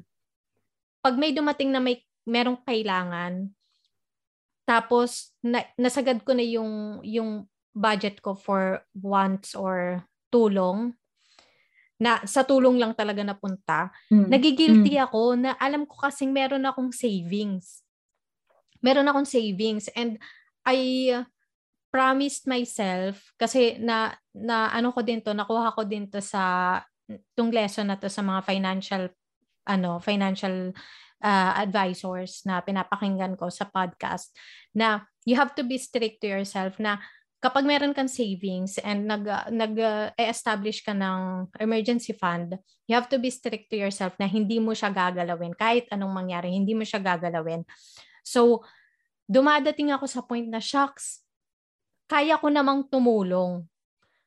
[1.02, 3.50] pag may dumating na may merong kailangan,
[4.64, 10.94] tapos na, nasagad ko na yung yung budget ko for wants or tulong
[12.02, 14.28] na sa tulong lang talaga napunta, mm.
[14.28, 15.04] nagigilty mm.
[15.08, 17.86] ako na alam ko kasing meron akong savings.
[18.84, 20.20] Meron akong savings and
[20.68, 21.10] I
[21.94, 26.82] promised myself kasi na na ano ko din to, nakuha ko din to sa
[27.38, 29.04] tong lesson na to sa mga financial
[29.64, 30.76] ano, financial
[31.24, 34.36] uh, advisors na pinapakinggan ko sa podcast
[34.76, 37.00] na you have to be strict to yourself na
[37.44, 42.56] kapag meron kang savings and nag nag uh, establish ka ng emergency fund,
[42.88, 46.56] you have to be strict to yourself na hindi mo siya gagalawin kahit anong mangyari,
[46.56, 47.68] hindi mo siya gagalawin.
[48.24, 48.64] So,
[49.28, 51.20] dumadating ako sa point na shocks.
[52.08, 53.68] Kaya ko namang tumulong.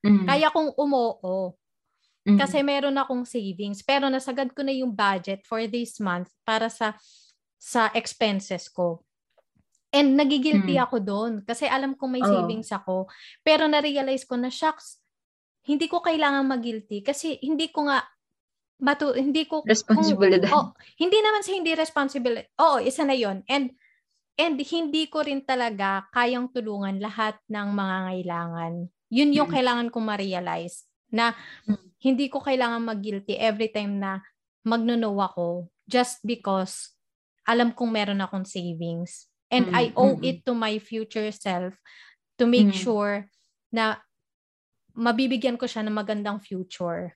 [0.04, 0.26] Mm-hmm.
[0.28, 1.56] Kaya kong umoo.
[2.28, 2.36] Mm-hmm.
[2.36, 6.92] Kasi meron akong savings, pero nasagad ko na yung budget for this month para sa
[7.56, 9.05] sa expenses ko.
[9.96, 10.84] And nagigilty hmm.
[10.84, 12.28] ako doon kasi alam kong may oh.
[12.28, 13.08] savings ako.
[13.40, 15.00] Pero na-realize ko na, shocks,
[15.64, 18.04] hindi ko kailangan magilty kasi hindi ko nga
[18.76, 20.46] matu hindi ko responsibility.
[20.54, 22.52] oh, hindi naman sa hindi responsible.
[22.60, 23.42] Oo, isa na 'yon.
[23.50, 23.72] And
[24.36, 28.72] and hindi ko rin talaga kayang tulungan lahat ng mga kailangan.
[29.10, 29.56] Yun yung hmm.
[29.58, 31.34] kailangan kong ma-realize na
[31.66, 31.98] hmm.
[32.04, 34.20] hindi ko kailangan mag-guilty every time na
[34.62, 36.94] magno-no ako just because
[37.46, 39.30] alam kong meron akong savings.
[39.50, 39.78] And mm-hmm.
[39.78, 41.74] I owe it to my future self
[42.38, 42.82] to make mm-hmm.
[42.82, 43.30] sure
[43.70, 44.00] na
[44.96, 47.14] mabibigyan ko siya ng magandang future.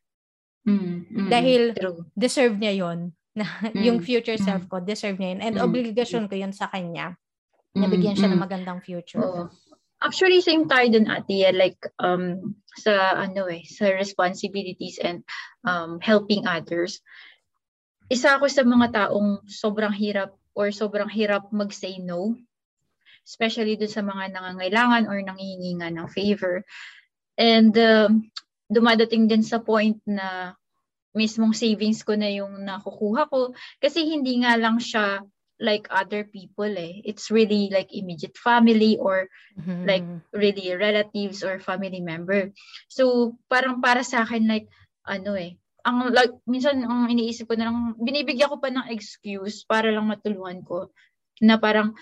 [0.68, 1.26] Mm-hmm.
[1.32, 2.06] Dahil True.
[2.14, 3.82] deserve niya yon na mm-hmm.
[3.82, 5.42] yung future self ko, deserve niya yun.
[5.42, 5.66] And mm-hmm.
[5.66, 7.16] obligasyon ko yun sa kanya.
[7.70, 9.22] Nabigyan siya ng magandang future.
[9.22, 9.46] Oh.
[10.00, 11.52] Actually, same tayo dun, ate.
[11.52, 15.22] Like, um, sa, ano eh, sa responsibilities and
[15.62, 17.04] um, helping others.
[18.10, 22.36] Isa ako sa mga taong sobrang hirap or sobrang hirap mag-say no.
[23.24, 26.60] Especially dun sa mga nangangailangan or nangihingi nga ng favor.
[27.40, 28.12] And uh,
[28.68, 30.52] dumadating din sa point na
[31.16, 33.56] mismong savings ko na yung nakukuha ko.
[33.80, 35.24] Kasi hindi nga lang siya
[35.60, 37.04] like other people eh.
[37.04, 39.28] It's really like immediate family or
[39.60, 39.84] mm-hmm.
[39.84, 42.50] like really relatives or family member.
[42.88, 44.72] So parang para sa akin like
[45.04, 49.64] ano eh, ang like minsan ang iniisip ko na lang binibigyan ko pa ng excuse
[49.64, 50.92] para lang matulungan ko
[51.40, 51.96] na parang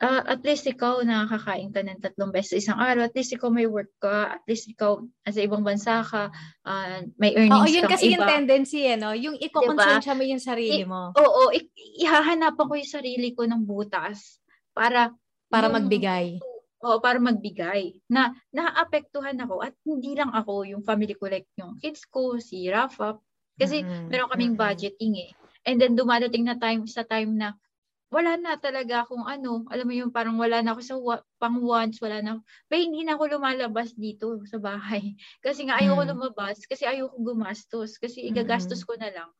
[0.00, 3.64] uh, at least ikaw nakakain ka ng tatlong beses isang araw, at least ikaw may
[3.68, 6.28] work ka, at least ikaw sa ibang bansa ka,
[6.66, 8.20] uh, may earnings Oo, yun kasi iba.
[8.20, 9.16] yung tendency, eh, no?
[9.16, 10.18] Yung iko-konsensya diba?
[10.18, 11.00] mo yung sarili mo.
[11.16, 11.72] I, oo, i-
[12.04, 14.40] ihahanapan ko yung sarili ko ng butas
[14.76, 15.12] para
[15.46, 16.42] para yung, magbigay.
[16.86, 17.98] Oo, para magbigay.
[18.06, 22.70] Na naapektuhan ako at hindi lang ako, yung family ko like yung kids ko, si
[22.70, 23.18] Rafa,
[23.58, 24.06] kasi mm-hmm.
[24.06, 25.32] meron kaming budgeting eh.
[25.66, 27.58] And then dumadating na time sa time na
[28.06, 31.58] wala na talaga akong ano, alam mo yung parang wala na ako sa wa- pang
[31.58, 32.38] once, wala na.
[32.70, 35.18] Pero hindi na ako lumalabas dito sa bahay.
[35.44, 36.10] Kasi nga ayoko mm.
[36.14, 37.98] lumabas, kasi ayoko gumastos.
[37.98, 39.30] Kasi igagastos ko na lang.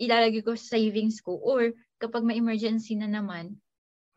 [0.00, 1.36] Ilalagay ko sa savings ko.
[1.36, 3.60] Or kapag may emergency na naman,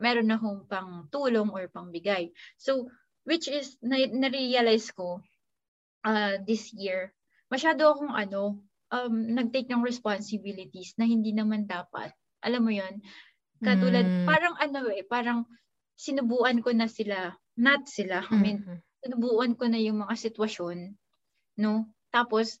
[0.00, 2.32] meron na akong pang tulong or pang bigay.
[2.56, 2.88] So,
[3.28, 5.20] which is, na- na-realize ko
[6.08, 7.12] uh, this year,
[7.52, 12.10] masyado akong ano, um, nag-take ng responsibilities na hindi naman dapat.
[12.42, 13.04] Alam mo yon
[13.60, 14.24] Katulad, mm.
[14.24, 15.44] parang ano eh, parang
[16.00, 18.80] sinubuan ko na sila, not sila, I mean, mm-hmm.
[19.04, 20.96] sinubuan ko na yung mga sitwasyon,
[21.60, 21.92] no?
[22.08, 22.56] Tapos,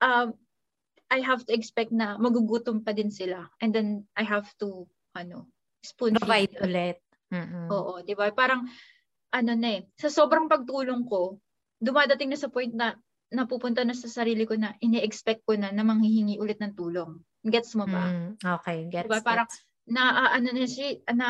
[0.00, 0.32] um,
[1.12, 3.44] I have to expect na magugutom pa din sila.
[3.60, 5.52] And then, I have to, ano,
[5.84, 6.98] spoon Provide ulit.
[7.28, 7.66] Mm-hmm.
[7.68, 8.32] Oo, di ba?
[8.32, 8.64] Parang,
[9.34, 11.36] ano na eh, sa sobrang pagtulong ko,
[11.76, 12.96] dumadating na sa point na
[13.34, 17.18] napupunta na sa sarili ko na ini-expect ko na na manghihingi ulit ng tulong.
[17.44, 18.08] Gets mo ba?
[18.08, 19.10] Mm, okay, gets.
[19.10, 19.20] Diba?
[19.20, 21.28] Parang, gets na uh, ano na si na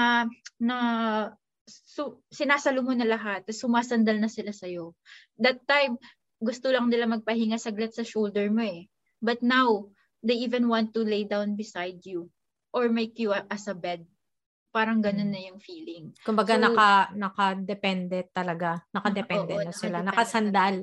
[0.63, 0.77] na
[1.67, 4.95] so, sinasalo mo na lahat, sumasandal na sila sa iyo.
[5.41, 5.99] That time,
[6.39, 8.87] gusto lang nila magpahinga saglit sa shoulder mo eh.
[9.19, 9.91] But now,
[10.23, 12.31] they even want to lay down beside you
[12.71, 14.05] or make you as a bed.
[14.75, 15.35] Parang ganun hmm.
[15.39, 16.11] na yung feeling.
[16.27, 18.83] Kumbaga so, naka naka-depende talaga.
[18.91, 20.83] Naka-depende oo, na sila, nakasandal.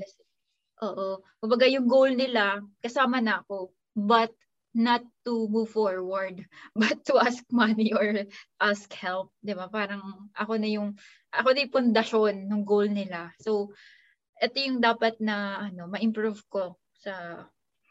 [0.80, 1.19] Oo.
[1.43, 3.75] Kumbaga yung goal nila kasama na ako.
[3.91, 4.32] But
[4.71, 6.47] not to move forward
[6.80, 8.23] but to ask money or
[8.63, 10.95] ask help 'di ba parang ako na yung
[11.32, 13.75] ako na yung pundasyon ng goal nila so
[14.39, 17.45] ito yung dapat na ano ma-improve ko sa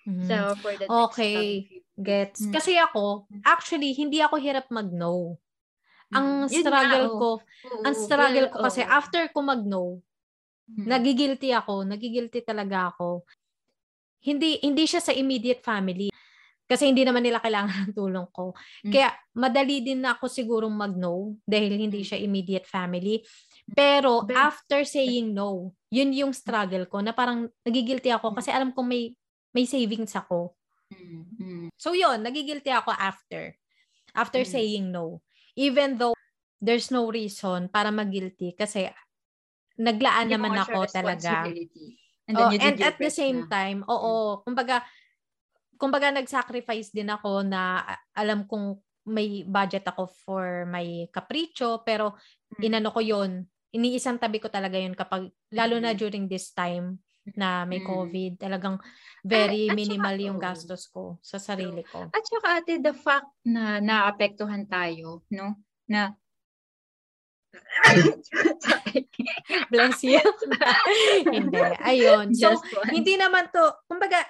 [0.09, 0.25] mm-hmm.
[0.25, 1.69] sa for the okay
[2.01, 2.57] gets mm-hmm.
[2.57, 5.37] kasi ako actually hindi ako hirap mag-no
[6.11, 6.51] ang mm-hmm.
[6.51, 7.19] struggle nga, oh.
[7.19, 7.83] ko oh.
[7.87, 8.91] ang struggle ko kasi oh.
[8.91, 9.85] after ko mag-no
[10.71, 10.87] mm-hmm.
[10.87, 13.23] nagigilty ako nagigilty talaga ako
[14.21, 16.11] hindi hindi siya sa immediate family
[16.71, 18.55] kasi hindi naman nila kailangan ng tulong ko.
[18.87, 18.95] Mm.
[18.95, 22.07] Kaya madali din na ako sigurong mag-no dahil hindi mm.
[22.07, 23.27] siya immediate family.
[23.75, 28.37] Pero after saying no, yun yung struggle ko na parang nagigilty ako mm.
[28.39, 29.11] kasi alam ko may
[29.51, 30.55] may savings ako.
[31.75, 33.55] So yun, nagigilty ako after.
[34.15, 34.55] After mm-hmm.
[34.55, 35.23] saying no.
[35.61, 36.17] Even though
[36.57, 38.89] there's no reason para magilty kasi
[39.77, 41.45] naglaan Hindi naman ako talaga.
[42.31, 43.51] And, then oh, and at the same na.
[43.51, 44.43] time, oo, mm-hmm.
[44.47, 44.87] kumbaga
[45.81, 47.81] kumbaga nag-sacrifice din ako na
[48.13, 48.77] alam kong
[49.09, 52.21] may budget ako for my capriccio pero
[52.53, 52.61] mm.
[52.61, 55.99] inano ko yon iniisang tabi ko talaga yun kapag lalo na mm.
[55.99, 57.01] during this time
[57.37, 57.87] na may mm.
[57.87, 58.81] COVID talagang
[59.21, 62.09] very at, at minimal saka, yung gastos ko sa sarili ko.
[62.09, 66.17] At saka ate the fact na naapektuhan tayo no na
[69.71, 70.23] Bless you.
[71.35, 71.63] hindi.
[71.83, 72.31] Ayun.
[72.31, 72.55] So,
[72.91, 74.23] hindi naman to, kumbaga,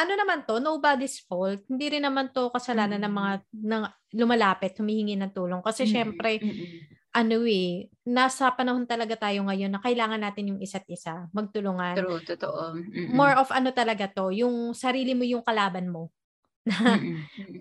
[0.00, 1.60] ano naman to, nobody's fault.
[1.68, 3.04] Hindi rin naman to kasalanan mm-hmm.
[3.04, 3.82] ng mga ng
[4.16, 5.60] lumalapit, humihingi ng tulong.
[5.60, 5.94] Kasi mm-hmm.
[5.94, 6.99] syempre, mm-hmm.
[7.10, 11.98] Ano eh, nasa panahon talaga tayo ngayon na kailangan natin yung isa't isa, magtulungan.
[11.98, 12.78] True, totoo.
[12.78, 13.10] Mm-hmm.
[13.14, 16.14] More of ano talaga to, yung sarili mo yung kalaban mo.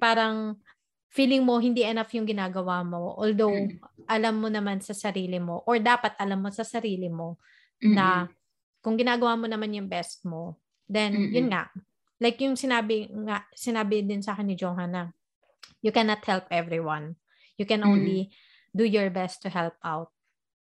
[0.04, 0.62] Parang
[1.10, 3.18] feeling mo hindi enough yung ginagawa mo.
[3.18, 4.06] Although, mm-hmm.
[4.06, 7.42] alam mo naman sa sarili mo, or dapat alam mo sa sarili mo,
[7.82, 7.96] mm-hmm.
[7.98, 8.30] na
[8.86, 11.34] kung ginagawa mo naman yung best mo, then, mm-hmm.
[11.34, 11.74] yun nga,
[12.20, 15.10] like yung sinabi nga sinabi din sa akin ni Johanna
[15.80, 17.16] you cannot help everyone
[17.56, 18.48] you can only mm-hmm.
[18.74, 20.10] Do your best to help out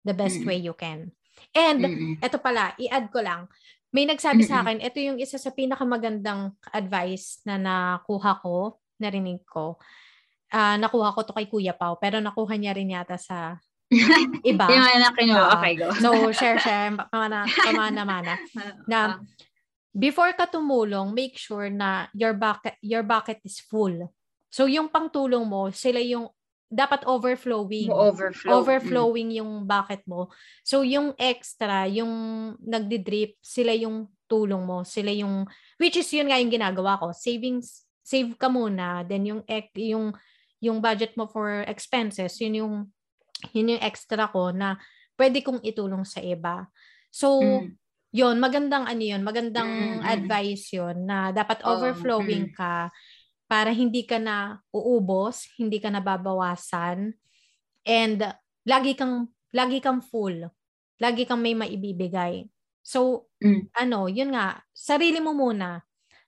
[0.06, 0.48] the best mm-hmm.
[0.48, 1.10] way you can
[1.52, 2.12] and mm-hmm.
[2.22, 3.50] eto pala i-add ko lang
[3.94, 4.50] may nagsabi mm-hmm.
[4.50, 9.76] sa akin ito yung isa sa pinakamagandang advice na nakuha ko narinig ko
[10.52, 13.58] uh, nakuha ko to kay Kuya Pau pero nakuha niya rin yata sa
[14.50, 14.66] iba.
[14.66, 15.46] yung na kinuha.
[15.58, 15.94] Okay, go.
[15.94, 16.90] so, share, share.
[16.90, 18.34] Pamana, pamana, mana.
[18.90, 19.22] Na,
[19.94, 24.12] before ka tumulong, make sure na your bucket your bucket is full.
[24.52, 26.28] So yung pangtulong mo, sila yung
[26.66, 27.90] dapat overflowing.
[27.90, 28.62] Overflow.
[28.62, 29.36] Overflowing mm.
[29.42, 30.34] yung bucket mo.
[30.66, 32.10] So yung extra, yung
[32.58, 34.82] nagdi-drip, sila yung tulong mo.
[34.82, 35.46] Sila yung,
[35.78, 37.14] which is yun nga yung ginagawa ko.
[37.14, 39.06] Savings, save ka muna.
[39.06, 39.40] Then yung,
[39.78, 40.10] yung,
[40.58, 42.74] yung budget mo for expenses, yun yung,
[43.54, 44.74] yun yung extra ko na
[45.14, 46.66] pwede kong itulong sa iba.
[47.14, 47.78] So, mm.
[48.10, 50.02] yun, magandang ano yun, magandang mm-hmm.
[50.02, 52.58] advice yun na dapat overflowing oh, mm.
[52.58, 52.74] ka
[53.46, 57.14] para hindi ka na uubos, hindi ka na babawasan,
[57.86, 58.18] and
[58.66, 60.50] lagi kang, lagi kang full.
[60.98, 62.50] Lagi kang may maibibigay.
[62.82, 63.70] So, mm.
[63.78, 65.85] ano, yun nga, sarili mo muna.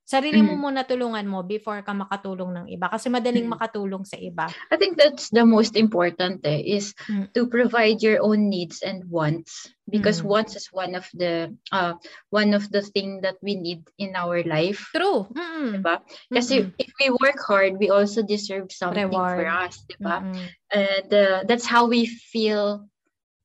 [0.09, 0.49] Sarili mm.
[0.49, 3.61] mo muna tulungan mo before ka makatulong ng iba kasi madaling mm.
[3.61, 4.49] makatulong sa iba.
[4.73, 7.29] I think that's the most important eh, is mm.
[7.37, 10.33] to provide your own needs and wants because mm.
[10.33, 11.93] wants is one of the uh
[12.33, 14.81] one of the thing that we need in our life.
[14.97, 15.29] True.
[15.29, 15.77] Mm-mm.
[15.77, 16.01] Diba?
[16.33, 16.81] Kasi Mm-mm.
[16.81, 19.37] if we work hard, we also deserve something Reward.
[19.37, 20.25] for us, diba?
[20.25, 20.47] Mm-mm.
[20.73, 22.89] And uh, that's how we feel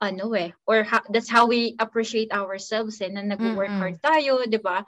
[0.03, 3.80] ano eh or ha- that's how we appreciate ourselves eh na nag-work mm-hmm.
[3.80, 4.84] hard tayo, 'di ba?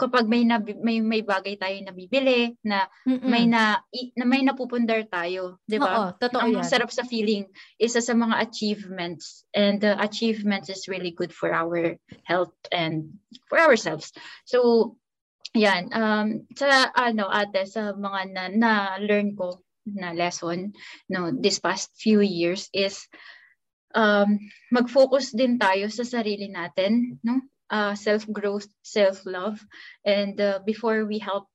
[0.00, 3.28] Kapag may na, may may bagay tayo na bibili na Mm-mm.
[3.28, 5.92] may na, i, na may napupundar tayo, 'di ba?
[5.92, 6.64] Oo, totoo Ang yan.
[6.64, 7.44] sarap sa feeling
[7.76, 13.20] isa sa mga achievements and the uh, achievements is really good for our health and
[13.52, 14.16] for ourselves.
[14.48, 14.96] So
[15.50, 18.72] yan um sa ano ate sa mga na, na
[19.02, 20.70] learn ko na lesson
[21.10, 23.10] no this past few years is
[23.98, 24.38] um
[24.70, 29.64] mag-focus din tayo sa sarili natin no uh, self-growth, self-love.
[30.04, 31.46] And uh, before we help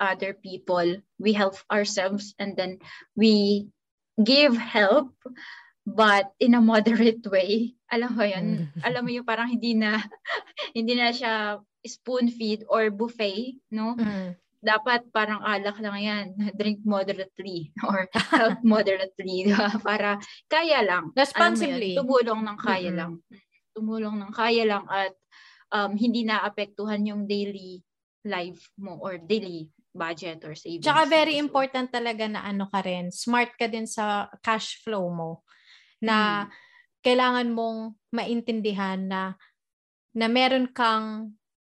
[0.00, 2.78] other people, we help ourselves and then
[3.14, 3.68] we
[4.22, 5.10] give help
[5.86, 7.76] but in a moderate way.
[7.92, 8.46] Alam mo yun?
[8.72, 8.80] Mm.
[8.82, 10.00] Alam mo yung parang hindi na
[10.76, 13.94] hindi na siya spoon feed or buffet, no?
[13.94, 14.34] Mm.
[14.64, 16.26] Dapat parang alak lang yan.
[16.58, 19.52] Drink moderately or help moderately.
[19.84, 20.16] Para
[20.48, 21.12] kaya lang.
[21.12, 21.92] Responsibly.
[21.94, 22.96] Yun, tumulong ng kaya mm-hmm.
[22.98, 23.12] lang.
[23.76, 25.12] Tumulong ng kaya lang at
[25.74, 27.82] um, hindi naapektuhan yung daily
[28.22, 30.86] life mo or daily budget or savings.
[30.86, 35.42] Tsaka very important talaga na ano ka rin, smart ka din sa cash flow mo.
[35.98, 36.50] Na hmm.
[37.02, 39.34] kailangan mong maintindihan na
[40.14, 41.34] na meron kang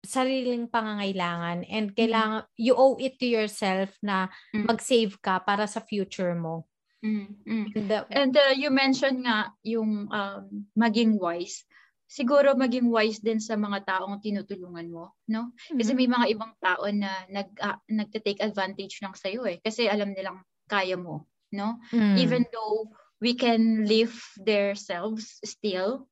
[0.06, 1.96] sariling pangangailangan and mm.
[1.98, 2.62] kailangan mm.
[2.62, 4.70] you owe it to yourself na mm.
[4.70, 6.70] mag-save ka para sa future mo.
[7.02, 7.26] Mm.
[7.42, 7.68] Mm.
[7.74, 11.66] And, uh, and uh, you mentioned nga yung um, maging wise
[12.06, 15.52] siguro maging wise din sa mga taong tinutulungan mo, no?
[15.74, 15.98] Kasi mm-hmm.
[15.98, 20.14] may mga ibang tao na nag uh, nagte-take advantage lang sa iyo eh kasi alam
[20.14, 21.82] nilang kaya mo, no?
[21.94, 22.16] Mm.
[22.22, 22.90] Even though
[23.22, 26.06] we can live their selves still,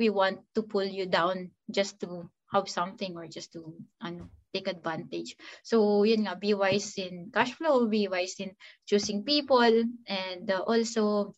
[0.00, 4.68] we want to pull you down just to have something or just to ano take
[4.68, 5.36] advantage.
[5.60, 8.56] So, yun nga, be wise in cash flow, be wise in
[8.88, 9.68] choosing people,
[10.08, 11.36] and uh, also,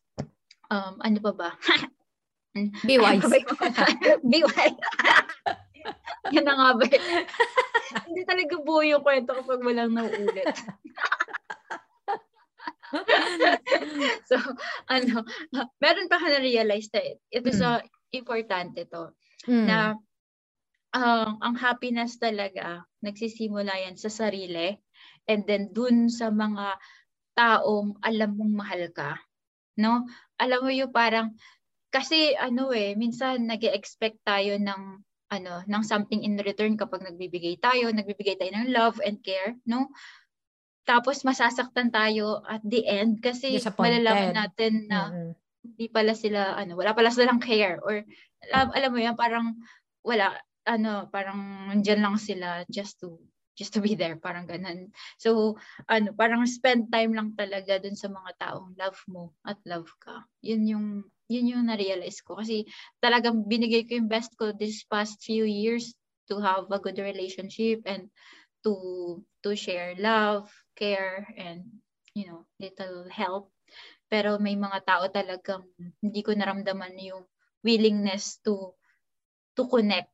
[0.70, 1.50] um, ano pa ba?
[2.88, 3.22] Be wise.
[4.26, 4.78] Be wise.
[6.34, 6.84] Yan na nga ba?
[8.06, 10.46] Hindi talaga buo yung kwento kapag walang nauulit.
[14.28, 14.36] so,
[14.90, 15.22] ano,
[15.78, 17.58] meron pa ka na-realize na ito mm.
[17.58, 19.14] sa importante to,
[19.46, 19.66] mm.
[19.66, 19.94] na
[20.94, 24.74] um, ang happiness talaga, nagsisimula yan sa sarili,
[25.30, 26.78] and then dun sa mga
[27.38, 29.18] taong alam mong mahal ka.
[29.78, 30.04] No?
[30.36, 31.32] Alam mo yung parang
[31.90, 34.82] kasi ano eh, minsan nag expect tayo ng
[35.30, 39.90] ano, ng something in return kapag nagbibigay tayo, nagbibigay tayo ng love and care, no?
[40.82, 45.32] Tapos masasaktan tayo at the end kasi malalaman natin na mm-hmm.
[45.62, 48.02] hindi pala sila ano, wala pala silang care or
[48.50, 49.54] alam, alam mo yan parang
[50.02, 50.34] wala
[50.66, 53.22] ano, parang nandiyan lang sila just to
[53.54, 54.88] just to be there, parang ganun.
[55.20, 59.92] So, ano, parang spend time lang talaga dun sa mga taong love mo at love
[60.00, 60.24] ka.
[60.40, 60.86] Yun yung
[61.30, 62.34] yun yung na-realize ko.
[62.34, 62.66] Kasi
[62.98, 65.94] talagang binigay ko yung best ko this past few years
[66.26, 68.10] to have a good relationship and
[68.66, 68.74] to
[69.46, 71.64] to share love, care, and
[72.18, 73.54] you know, little help.
[74.10, 75.62] Pero may mga tao talagang
[76.02, 77.22] hindi ko naramdaman yung
[77.62, 78.74] willingness to
[79.54, 80.12] to connect.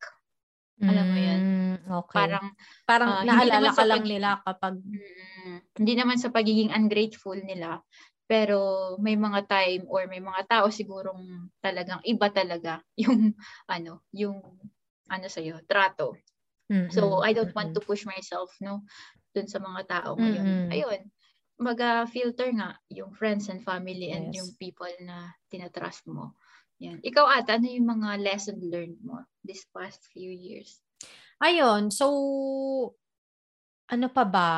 [0.76, 1.40] Alam mo yun?
[1.40, 2.16] Mm, okay.
[2.20, 2.46] Parang,
[2.84, 4.76] parang uh, naalala ka lang nila kapag...
[4.84, 7.80] Mm, hindi naman sa pagiging ungrateful nila,
[8.26, 13.32] pero may mga time or may mga tao sigurong talagang iba talaga yung
[13.70, 14.42] ano, yung
[15.06, 16.18] ano sa iyo, trato.
[16.66, 16.90] Mm-hmm.
[16.90, 18.82] So I don't want to push myself no
[19.30, 20.46] dun sa mga tao ngayon.
[20.46, 20.74] Mm-hmm.
[20.74, 21.00] Ayun,
[21.56, 24.42] mag-filter nga yung friends and family and yes.
[24.42, 26.34] yung people na tinatrust mo.
[26.82, 27.00] Yan.
[27.00, 30.84] Ikaw ata, ano yung mga lesson learned mo this past few years?
[31.40, 32.06] Ayun, so
[33.88, 34.52] ano pa ba?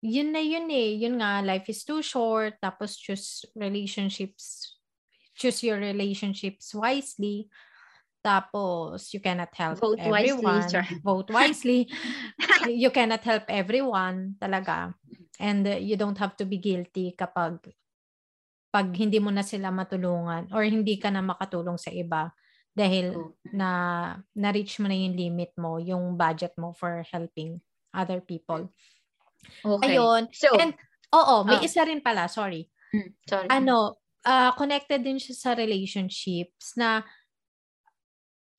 [0.00, 0.96] Yun na yun eh.
[1.00, 2.56] Yun nga, life is too short.
[2.60, 4.76] Tapos choose relationships,
[5.36, 7.48] choose your relationships wisely.
[8.20, 10.68] Tapos, you cannot help Vote wisely, everyone.
[10.68, 10.84] sir.
[11.00, 11.88] Vote wisely.
[12.68, 14.92] you cannot help everyone talaga.
[15.40, 17.64] And uh, you don't have to be guilty kapag
[18.70, 22.30] pag hindi mo na sila matulungan or hindi ka na makatulong sa iba
[22.76, 23.32] dahil Oh.
[23.50, 23.70] na
[24.36, 27.58] na-reach mo na yung limit mo, yung budget mo for helping
[27.90, 28.68] other people.
[29.60, 29.96] Okay.
[29.96, 30.28] Ayun.
[30.32, 30.72] So, And
[31.12, 31.64] oo, may Ah.
[31.64, 32.68] isa rin pala, sorry.
[32.92, 33.48] mm, sorry.
[33.48, 37.02] Ano, ah, connected din siya sa relationships na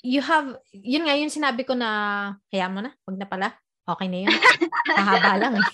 [0.01, 3.53] you have, yun nga, yung sinabi ko na, hayaan mo na, wag na pala.
[3.85, 4.29] Okay na yun.
[4.97, 5.65] Mahaba lang eh.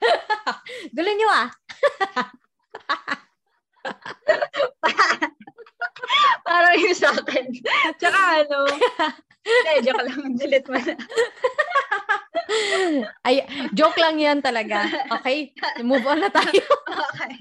[0.96, 1.48] Gulo nyo ah.
[6.46, 7.44] Parang yung sa akin.
[7.98, 8.58] Tsaka ano,
[9.46, 10.94] hindi, joke lang, delete mo na.
[13.20, 14.84] Ay, joke lang yan talaga.
[15.18, 15.50] Okay?
[15.80, 16.62] Move on na tayo.
[16.86, 17.32] Okay.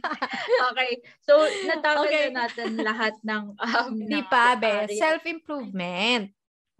[0.71, 0.91] Okay.
[1.21, 1.33] So,
[1.63, 2.23] natawag Okay.
[2.29, 4.89] na natin lahat ng um, Di na- pa, be.
[4.91, 6.29] Self-improvement.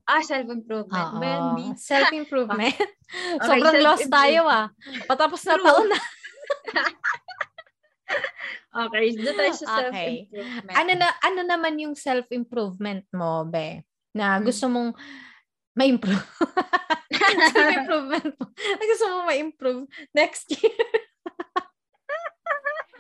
[0.06, 1.08] Ah, self-improvement.
[1.12, 1.18] Oo.
[1.18, 2.76] Well, me, Self-improvement.
[3.06, 4.68] Okay, Sobrang lost tayo ah.
[5.06, 5.64] Patapos na True.
[5.64, 5.96] taon na.
[8.86, 10.26] okay, doon tayo sa Okay.
[10.26, 10.74] self-improvement.
[10.74, 13.86] Ano na ano naman yung self-improvement mo, be?
[14.12, 14.44] Na Hmm.
[14.44, 14.92] gusto mong
[15.76, 16.24] ma-improve.
[17.54, 18.46] self-improvement mo.
[18.56, 19.84] Na gusto mong ma-improve
[20.16, 20.72] next year.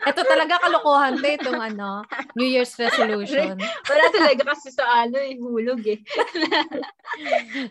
[0.05, 2.05] Ito talaga kalokohan to itong ano,
[2.37, 3.57] New Year's resolution.
[3.89, 5.97] Wala talaga kasi sa ano, eh, hulog eh.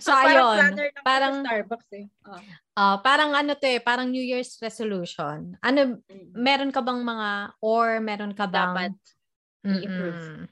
[0.03, 0.73] So Parang ayun,
[1.07, 2.07] parang sa Starbucks eh.
[2.27, 2.43] Oh.
[2.75, 5.55] ah, parang ano to eh, parang New Year's resolution.
[5.63, 6.35] Ano Mm.
[6.35, 10.19] meron ka bang mga or meron ka Dapat bang i-improve.
[10.19, 10.43] Mm-mm.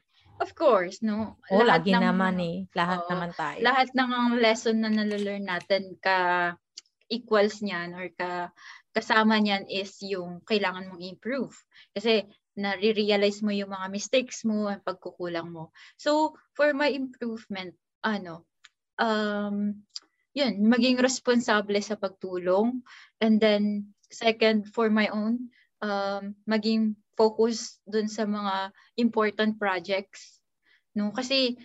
[0.43, 1.39] Of course, no?
[1.55, 2.59] Oh, Lahat lagi ng- naman eh.
[2.75, 3.11] Lahat Oo.
[3.15, 3.63] naman tayo.
[3.63, 6.51] Lahat ng lesson na nalalearn natin ka
[7.07, 8.51] equals niyan or ka
[8.91, 11.55] kasama niyan is yung kailangan mong improve.
[11.95, 12.27] Kasi
[12.59, 15.73] nare-realize mo yung mga mistakes mo, ang pagkukulang mo.
[15.97, 17.73] So, for my improvement,
[18.05, 18.45] ano,
[19.01, 19.81] um,
[20.37, 22.85] yun, maging responsable sa pagtulong.
[23.21, 25.49] And then, second, for my own,
[25.83, 30.41] um, maging focus dun sa mga important projects.
[30.97, 31.13] No?
[31.13, 31.59] Kasi,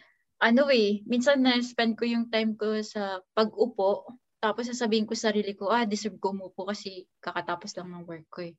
[0.44, 4.06] ano eh, minsan na-spend ko yung time ko sa pag-upo,
[4.38, 8.28] tapos sasabihin ko sa sarili ko, ah, deserve ko umupo kasi kakatapos lang ng work
[8.30, 8.54] ko eh.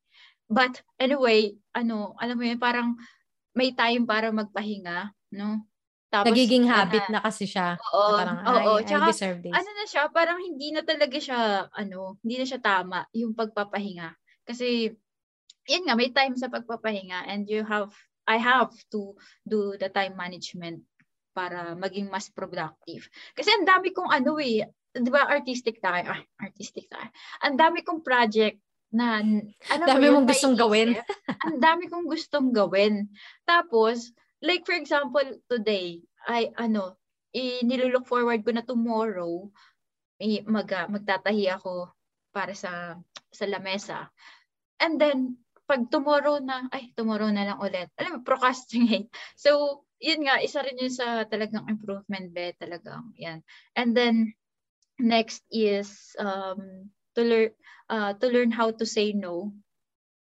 [0.51, 2.99] But anyway, ano, alam mo yun, parang
[3.55, 5.63] may time para magpahinga, no?
[6.09, 7.77] Tapos, Nagiging ano, habit na kasi siya.
[7.93, 9.55] Oo, na parang, oo, I, I tsaka, deserve this.
[9.55, 14.17] ano na siya, parang hindi na talaga siya, ano, hindi na siya tama, yung pagpapahinga.
[14.49, 14.97] Kasi,
[15.69, 17.93] yun nga, may time sa pagpapahinga and you have,
[18.25, 19.13] I have to
[19.45, 20.83] do the time management
[21.37, 23.07] para maging mas productive.
[23.37, 27.07] Kasi ang dami kong ano eh, di ba artistic tayo, ah, artistic tayo.
[27.45, 28.59] Ang dami kong project
[28.89, 30.97] na, ano Dami mong gustong gawin.
[31.45, 33.07] ang dami kong gustong gawin.
[33.45, 34.11] Tapos,
[34.41, 36.97] like for example, today, ay ano,
[37.37, 39.47] i nilulook forward ko na tomorrow,
[40.19, 41.93] i, mag, ah, magtatahi ako
[42.33, 42.97] para sa
[43.29, 44.09] sa lamesa.
[44.81, 45.37] And then,
[45.69, 47.93] pag tomorrow na, ay, tomorrow na lang ulit.
[48.01, 49.13] Alam mo, procrastinate.
[49.37, 53.45] So, yun nga, isa rin yun sa talagang improvement be, talagang, yan.
[53.77, 54.33] And then,
[54.99, 57.51] next is um, to learn
[57.89, 59.55] uh, to learn how to say no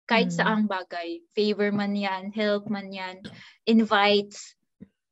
[0.05, 0.37] kahit Mm.
[0.37, 3.23] saang bagay favor man yan help man yan
[3.65, 4.53] invites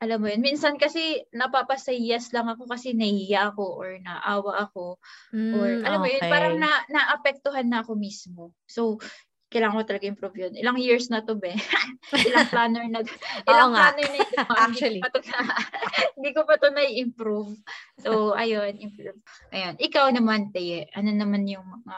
[0.03, 4.99] alam mo yun minsan kasi napapasay yes lang ako kasi nahihiya ako or naawa ako
[5.55, 6.29] or Mm, alam mo yun okay.
[6.29, 8.99] parang na naapektuhan na ako mismo so
[9.54, 10.54] kailangan ko talaga improve yun.
[10.58, 11.54] Ilang years na to, be.
[12.28, 13.06] ilang planner na,
[13.45, 13.93] ilang nga.
[13.93, 14.41] planner na ito.
[14.66, 14.99] Actually.
[14.99, 15.20] Hindi ko pa to,
[16.18, 17.51] hindi ko pa to na-improve.
[18.01, 19.22] So, ayun, improve.
[19.54, 19.78] Ayun.
[19.78, 21.97] Ikaw naman, Teye, ano naman yung mga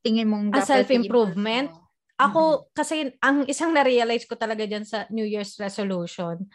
[0.00, 1.68] tingin mong Ah, dapat self-improvement?
[1.68, 1.84] mo?
[2.16, 6.48] Ako, kasi ang isang na-realize ko talaga dyan sa New Year's resolution,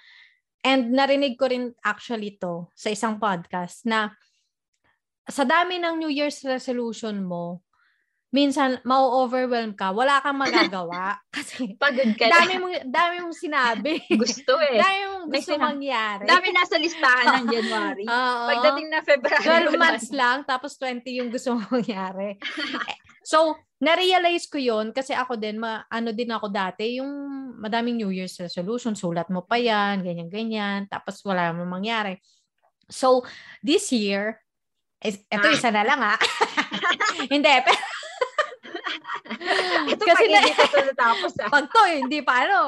[0.66, 4.10] and narinig ko rin actually to sa isang podcast, na
[5.30, 7.62] sa dami ng New Year's resolution mo,
[8.32, 11.19] minsan mau-overwhelm ka, wala kang magagawa.
[11.36, 13.99] kasi Pagod ka dami mong, dami mong sinabi.
[14.23, 14.79] Gusto eh.
[14.79, 16.23] dami mong May gusto sina- mangyari.
[16.25, 18.03] Dami nasa listahan ng January.
[18.07, 18.47] Oo.
[18.47, 19.43] Pagdating na February.
[19.43, 22.39] 12 wala months lang, tapos 20 yung gusto mong mangyari.
[22.88, 27.11] Eh, so, na-realize ko yon kasi ako din, ma, ano din ako dati, yung
[27.59, 32.15] madaming New Year's resolution, sulat mo pa yan, ganyan-ganyan, tapos wala namang mangyari.
[32.88, 33.27] So,
[33.59, 34.39] this year,
[35.01, 35.53] is, eto Ah.
[35.53, 36.13] isa na lang ha.
[37.25, 37.82] Hindi, pero
[39.95, 41.49] Ito Kasi pag na- hindi ko natapos ah.
[41.55, 42.59] pag to, hindi pa ano.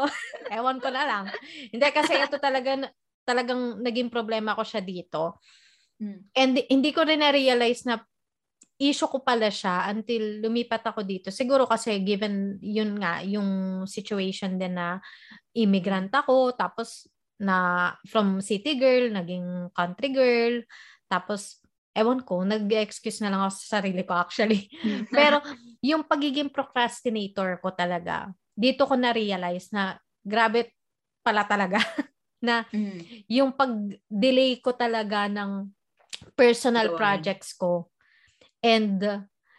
[0.49, 1.23] Ewan ko na lang.
[1.71, 2.89] Hindi, kasi ito talaga,
[3.23, 5.39] talagang naging problema ko siya dito.
[6.01, 6.27] Hmm.
[6.35, 8.01] And hindi ko rin na-realize na
[8.81, 11.29] issue ko pala siya until lumipat ako dito.
[11.31, 14.99] Siguro kasi given yun nga, yung situation din na
[15.55, 17.07] immigrant ako, tapos
[17.39, 20.55] na from city girl, naging country girl.
[21.07, 21.62] Tapos,
[21.93, 24.69] ewan ko, nag-excuse na lang ako sa sarili ko actually.
[25.15, 25.39] Pero,
[25.79, 30.73] yung pagiging procrastinator ko talaga, dito ko na-realize na grabe
[31.21, 31.79] pala talaga
[32.45, 33.29] na mm.
[33.31, 35.71] yung pag-delay ko talaga ng
[36.35, 37.87] personal projects ko
[38.63, 38.99] and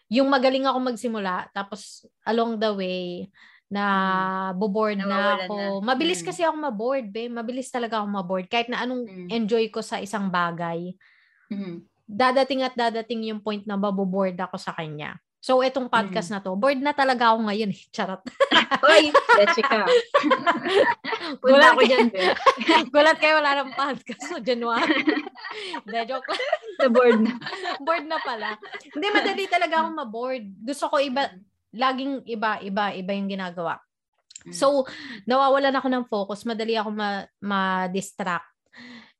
[0.09, 3.28] yung magaling ako magsimula tapos along the way
[3.72, 3.85] na
[4.53, 4.61] mm.
[4.61, 5.82] boboard na ako.
[5.82, 5.97] Na.
[5.97, 6.26] Mabilis mm.
[6.30, 7.26] kasi ako maboard, be.
[7.26, 8.47] Mabilis talaga ako maboard.
[8.47, 9.28] Kahit na anong mm.
[9.32, 10.95] enjoy ko sa isang bagay.
[11.51, 11.82] Mm.
[12.05, 15.16] Dadating at dadating yung point na maboboard ako sa kanya.
[15.44, 16.34] So, itong podcast mm.
[16.36, 17.68] na to, bored na talaga ako ngayon.
[17.68, 17.84] Eh.
[17.92, 18.24] Charot.
[18.88, 19.84] Uy, let's ka.
[21.44, 22.09] Gulat ako dyan.
[22.96, 24.24] Gulat kayo, wala ng podcast.
[24.24, 25.05] So, January.
[25.84, 26.40] Hindi, joke lang.
[26.80, 27.32] Na bored na.
[27.76, 28.57] bored na pala.
[28.88, 30.44] Hindi, madali talaga akong maboard.
[30.64, 31.28] Gusto ko iba,
[31.76, 33.84] laging iba, iba, iba yung ginagawa.
[34.48, 34.57] Mm.
[34.57, 34.88] So,
[35.28, 36.48] nawawalan ako ng focus.
[36.48, 38.53] Madali ako ma- ma-distract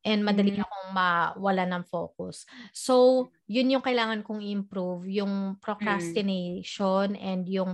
[0.05, 0.63] and madali mm.
[0.63, 2.45] akong mawala ng focus.
[2.77, 7.25] So, yun yung kailangan kong improve, yung procrastination mm.
[7.25, 7.73] and yung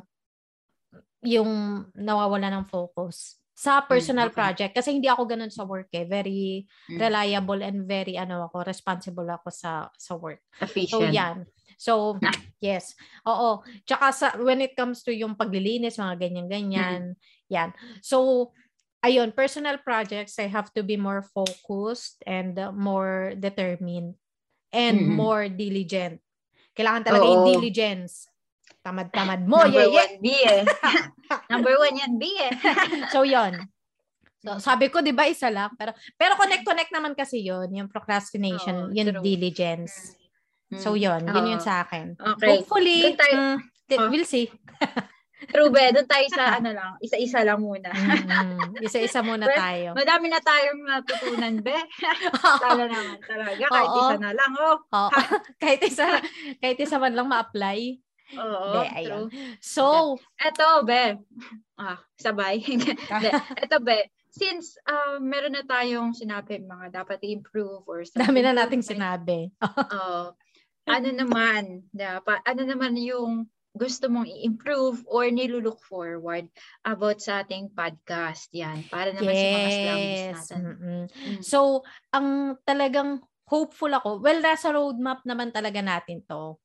[1.20, 4.41] yung nawawala ng focus sa personal mm, okay.
[4.41, 6.97] project kasi hindi ako ganun sa work eh very mm.
[6.97, 10.97] reliable and very ano ako responsible ako sa sa work Efficient.
[10.97, 11.37] so yan
[11.76, 11.93] so
[12.64, 12.97] yes
[13.28, 17.53] oo tsaka sa when it comes to yung paglilinis mga ganyan ganyan mm.
[17.53, 17.68] yan
[18.01, 18.49] so
[19.05, 24.16] ayun, personal projects, I have to be more focused and uh, more determined
[24.72, 25.16] and mm-hmm.
[25.16, 26.20] more diligent.
[26.76, 27.32] Kailangan talaga Oo.
[27.34, 28.30] yung diligence.
[28.80, 29.61] Tamad-tamad mo.
[29.66, 30.62] Number yeah, one, B eh.
[31.53, 32.53] Number one yan, B eh.
[33.12, 33.68] so, yon
[34.40, 35.76] So, sabi ko, di ba, isa lang.
[35.76, 39.20] Pero, pero connect-connect naman kasi yon yung procrastination, oh, yung true.
[39.20, 40.16] diligence.
[40.72, 40.80] Mm.
[40.80, 41.51] So, yon Yun oh.
[41.53, 42.16] yun sa akin.
[42.16, 42.57] Okay.
[42.57, 44.09] Hopefully, tayo, mm, oh.
[44.09, 44.48] we'll see.
[45.53, 45.84] True, be.
[45.97, 47.88] Doon tayo sa ano lang, isa-isa lang muna.
[47.88, 49.97] mm, isa-isa muna tayo.
[49.97, 51.76] Madami na tayong natutunan, be.
[52.64, 53.64] Tala naman talaga.
[53.72, 54.01] Kahit Oo.
[54.05, 54.76] isa na lang, oh.
[54.93, 55.11] Oo.
[55.62, 56.20] kahit isa,
[56.61, 57.97] kahit isa man lang ma-apply.
[58.38, 59.26] Oo, De, true.
[59.59, 61.18] So, eto, be.
[61.74, 62.62] Ah, sabay.
[62.62, 64.07] De, eto, be.
[64.30, 68.22] Since uh, meron na tayong sinabi mga dapat i-improve or something.
[68.22, 69.51] Dami na nating sinabi.
[69.59, 70.30] Oo.
[70.30, 70.30] uh,
[70.86, 76.51] ano naman, dapat, ano naman yung gusto mong i-improve or nilulook forward
[76.83, 78.51] about sa ating podcast.
[78.51, 79.41] Yan, para naman yes.
[79.41, 80.61] sa mga slums natin.
[80.61, 81.03] Mm-hmm.
[81.07, 81.43] Mm.
[81.43, 81.59] So,
[82.11, 86.59] ang talagang hopeful ako, well, nasa roadmap naman talaga natin to.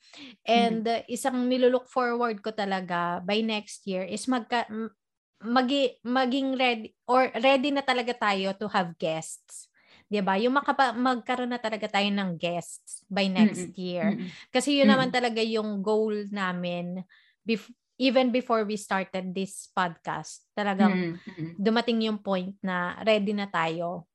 [0.46, 1.02] And mm-hmm.
[1.02, 4.70] uh, isang nilulook forward ko talaga by next year is magka,
[5.42, 9.70] magi, maging ready or ready na talaga tayo to have guests.
[10.10, 10.38] 'Di ba?
[10.38, 13.82] Yung makapa- magkaroon na talaga tayo ng guests by next mm-hmm.
[13.82, 14.08] year.
[14.14, 14.30] Mm-hmm.
[14.54, 14.92] Kasi yun mm-hmm.
[14.94, 17.02] naman talaga yung goal namin
[17.42, 20.46] bef- even before we started this podcast.
[20.54, 21.58] Talagang mm-hmm.
[21.58, 24.06] dumating yung point na ready na tayo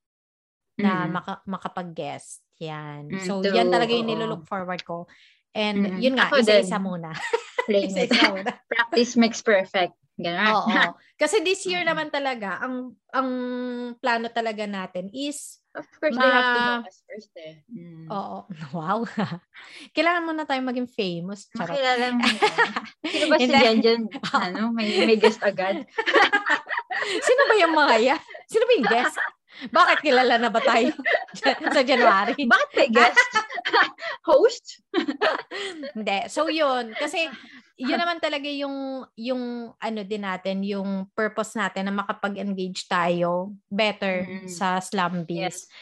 [0.77, 1.13] na mm-hmm.
[1.13, 2.45] maka- makapag-guest.
[2.61, 3.09] Yan.
[3.09, 3.27] Mm-hmm.
[3.27, 3.57] So, True.
[3.57, 5.09] yan talaga yung nilook forward ko.
[5.57, 6.01] And mm-hmm.
[6.01, 6.87] yun nga, Ako isa-isa din.
[6.87, 7.11] muna.
[7.89, 8.53] isa-isa muna.
[8.69, 9.97] Practice makes perfect.
[10.21, 10.53] Ganun.
[10.53, 10.69] Oo.
[11.21, 13.29] Kasi this year naman talaga, ang ang
[14.01, 17.63] plano talaga natin is Of course, ma- they have to know us first eh.
[17.71, 18.11] Mm.
[18.11, 18.39] Oo.
[18.77, 19.07] Wow.
[19.97, 21.47] Kailangan mo na tayo maging famous.
[21.55, 21.79] Charot.
[21.79, 22.23] Makilala mo.
[23.07, 24.03] Sino ba si Jan Jan?
[24.35, 24.75] Ano?
[24.75, 25.87] May, may guest agad?
[27.23, 28.21] Sino ba yung mga yan?
[28.51, 29.17] Sino ba yung guest?
[29.69, 30.95] Bakit kilala na ba tayo
[31.75, 32.47] sa January?
[32.49, 33.31] Bakit may guest?
[34.29, 34.81] Host?
[35.97, 36.19] Hindi.
[36.31, 36.95] So yun.
[36.97, 37.29] Kasi
[37.81, 44.29] yun naman talaga yung yung ano din natin, yung purpose natin na makapag-engage tayo better
[44.29, 44.49] mm.
[44.49, 45.67] sa slum bees.
[45.67, 45.73] Yes.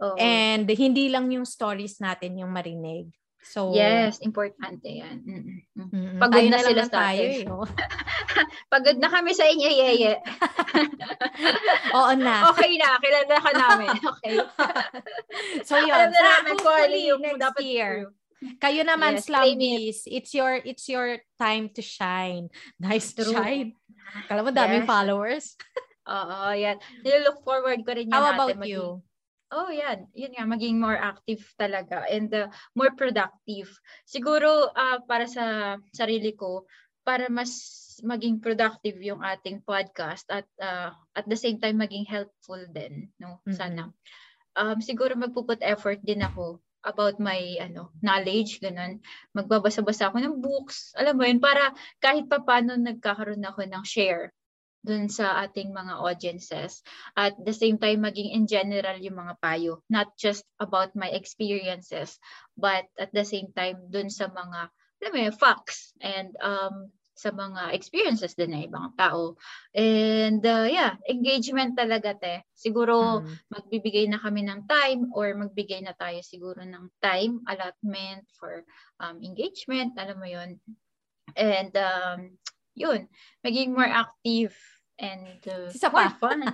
[0.00, 0.16] Oh.
[0.16, 3.12] And hindi lang yung stories natin yung marinig.
[3.40, 5.24] So Yes, importante 'yan.
[5.72, 6.20] Mm-mm.
[6.20, 7.24] Pagod na, na sila sa tayo.
[7.24, 7.64] Eh, oh.
[8.72, 10.20] Pagod na kami sa inyo, Yeye.
[11.96, 12.52] Oo na.
[12.52, 13.88] Okay na, kilala ka namin.
[14.10, 14.36] Okay.
[15.64, 15.96] so yun.
[15.96, 17.94] Alam na namin kung ano yung dapat year.
[18.60, 22.48] Kayo naman, yes, Slumbies, it's your it's your time to shine.
[22.80, 23.76] Nice to shine.
[24.28, 24.90] Kala mo daming yes.
[24.90, 25.44] followers.
[26.08, 26.80] Oo, yan.
[27.04, 28.84] Nilook forward ko rin yan How about maging, you?
[29.50, 30.06] Oh, yan.
[30.14, 32.46] Yun nga, maging more active talaga and uh,
[32.78, 33.66] more productive.
[34.06, 36.70] Siguro uh, para sa sarili ko,
[37.02, 37.50] para mas
[38.06, 43.42] maging productive yung ating podcast at uh, at the same time maging helpful din, no?
[43.50, 43.90] Sana.
[43.90, 44.58] Mm-hmm.
[44.58, 49.04] Um, siguro magpuput effort din ako about my ano knowledge ganun
[49.36, 54.32] magbabasa-basa ako ng books alam mo yun para kahit pa paano nagkakaroon ako ng share
[54.80, 56.80] dun sa ating mga audiences
[57.16, 62.16] at the same time maging in general yung mga payo not just about my experiences
[62.56, 67.28] but at the same time dun sa mga alam mo yun, facts and um sa
[67.36, 69.36] mga experiences din ng ibang tao.
[69.76, 72.48] And uh, yeah, engagement talaga te.
[72.56, 73.52] Siguro mm.
[73.52, 78.64] magbibigay na kami ng time or magbigay na tayo siguro ng time allotment for
[79.04, 80.56] um, engagement, alam mo 'yon.
[81.36, 82.40] And um,
[82.74, 83.08] yun,
[83.44, 84.54] maging more active
[85.00, 86.44] and uh, Isa more fun.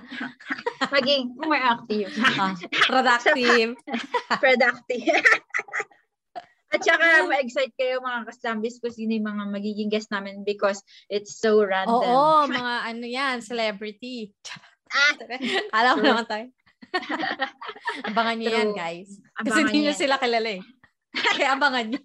[0.95, 2.15] maging more active.
[2.39, 2.55] uh,
[2.89, 3.75] productive.
[4.43, 5.23] productive.
[6.67, 11.39] At saka ma-excite kayo mga kasambis ko sino yung mga magiging guest namin because it's
[11.39, 12.03] so random.
[12.03, 14.35] Oo, mga ano yan, celebrity.
[14.91, 15.15] ah,
[15.71, 16.47] Alam mo naman tayo.
[18.03, 19.19] abangan niyo yan, guys.
[19.43, 20.63] Kasi hindi niyo sila kilala eh.
[21.15, 22.03] Kaya abangan niyo.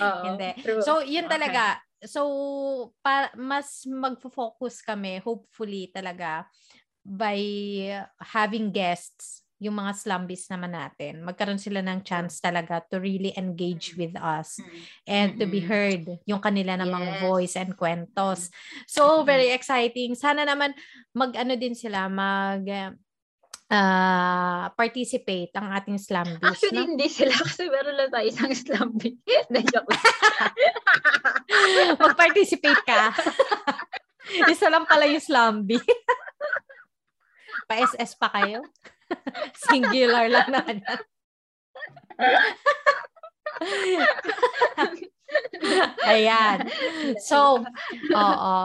[0.00, 0.50] Oo, hindi.
[0.64, 0.80] True.
[0.80, 1.32] So, yun okay.
[1.36, 1.83] talaga.
[2.04, 6.46] So, pa, mas magfo-focus kami, hopefully talaga,
[7.04, 7.40] by
[8.20, 13.96] having guests yung mga slumbies naman natin, magkaroon sila ng chance talaga to really engage
[13.96, 14.60] with us
[15.08, 17.20] and to be heard yung kanila namang yes.
[17.22, 18.52] voice and kwentos.
[18.84, 20.18] So, very exciting.
[20.18, 20.76] Sana naman
[21.16, 22.66] mag-ano din sila, mag
[23.70, 26.42] uh, participate ang ating slumbies.
[26.42, 26.88] Actually, no?
[26.94, 29.16] hindi sila kasi meron lang tayo isang slumbie.
[32.02, 33.12] Mag-participate ka.
[34.52, 35.82] Isa lang pala yung slumbie.
[37.68, 38.64] Pa-SS pa kayo?
[39.56, 40.62] Singular lang na.
[46.10, 46.68] Ayan.
[47.20, 47.64] So,
[48.12, 48.56] oo.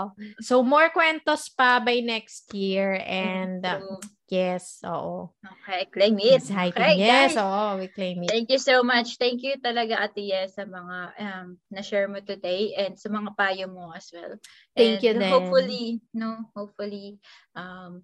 [0.43, 2.99] So, more kwentos pa by next year.
[2.99, 3.81] And, uh,
[4.27, 5.31] yes, oo.
[5.39, 6.43] Okay, claim it.
[6.45, 7.41] Okay, yes, guys.
[7.41, 8.31] oo, we claim it.
[8.31, 9.17] Thank you so much.
[9.17, 13.65] Thank you talaga, Ate Yes, sa mga um, na-share mo today and sa mga payo
[13.71, 14.35] mo as well.
[14.75, 15.31] Thank and you then.
[15.31, 17.17] Hopefully, no, hopefully,
[17.55, 18.03] um,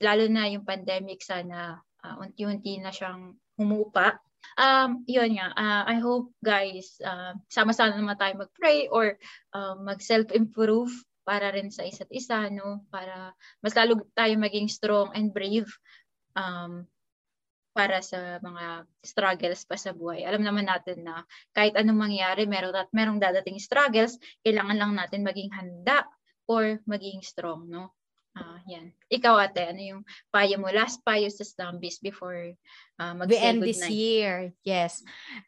[0.00, 4.20] lalo na yung pandemic sana uh, unti-unti na siyang humupa.
[4.56, 9.20] Um, yun nga, uh, I hope guys, uh, sama-sama naman tayo mag-pray or
[9.52, 10.88] uh, mag-self-improve
[11.28, 12.86] para rin sa isa't isa, no?
[12.88, 15.68] Para mas lalo tayo maging strong and brave
[16.38, 16.88] um,
[17.76, 20.24] para sa mga struggles pa sa buhay.
[20.24, 25.20] Alam naman natin na kahit anong mangyari, meron at merong dadating struggles, kailangan lang natin
[25.20, 26.08] maging handa
[26.48, 27.95] or maging strong, no?
[28.36, 28.92] Ah, uh, yan.
[29.08, 30.68] Ikaw ate, ano yung payo mo?
[30.68, 32.52] Last payo sa zombies before
[33.00, 33.96] uh, mag We end this night.
[33.96, 34.36] year.
[34.60, 35.00] Yes.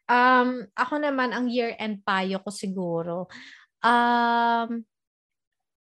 [0.09, 3.29] Um, ako naman, ang year-end payo ko siguro.
[3.85, 4.81] Um,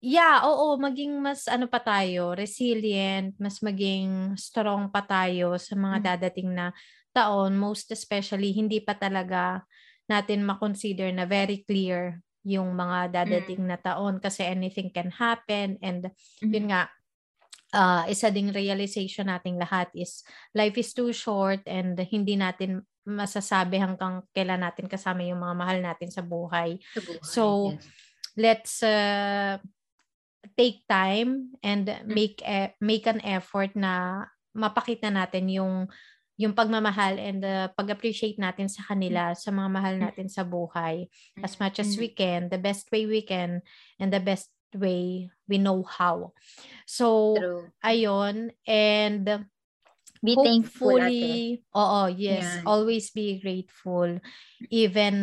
[0.03, 5.97] yeah, oo, maging mas ano pa tayo, resilient, mas maging strong pa tayo sa mga
[6.03, 6.05] mm.
[6.11, 6.75] dadating na
[7.15, 7.55] taon.
[7.55, 9.63] Most especially, hindi pa talaga
[10.11, 13.69] natin makonsider na very clear yung mga dadating mm.
[13.69, 16.53] na taon kasi anything can happen and mm-hmm.
[16.53, 16.89] yun nga
[17.77, 20.25] uh, isa ding realization nating lahat is
[20.57, 25.79] life is too short and hindi natin masasabi hanggang kailan natin kasama yung mga mahal
[25.81, 26.79] natin sa buhay.
[26.95, 27.43] Sa buhay so
[27.75, 27.85] yes.
[28.37, 29.57] let's uh,
[30.57, 32.07] take time and mm.
[32.09, 34.25] make e- make an effort na
[34.57, 35.75] mapakita natin yung
[36.41, 41.05] yung pagmamahal and the uh, pag-appreciate natin sa kanila, sa mga mahal natin sa buhay
[41.45, 43.61] as much as we can, the best way we can,
[44.01, 46.33] and the best way we know how.
[46.89, 47.69] So, True.
[47.85, 49.45] ayun, and
[50.25, 51.61] be thankful ate.
[51.77, 52.65] Oo, yes, yeah.
[52.65, 54.09] always be grateful
[54.73, 55.17] even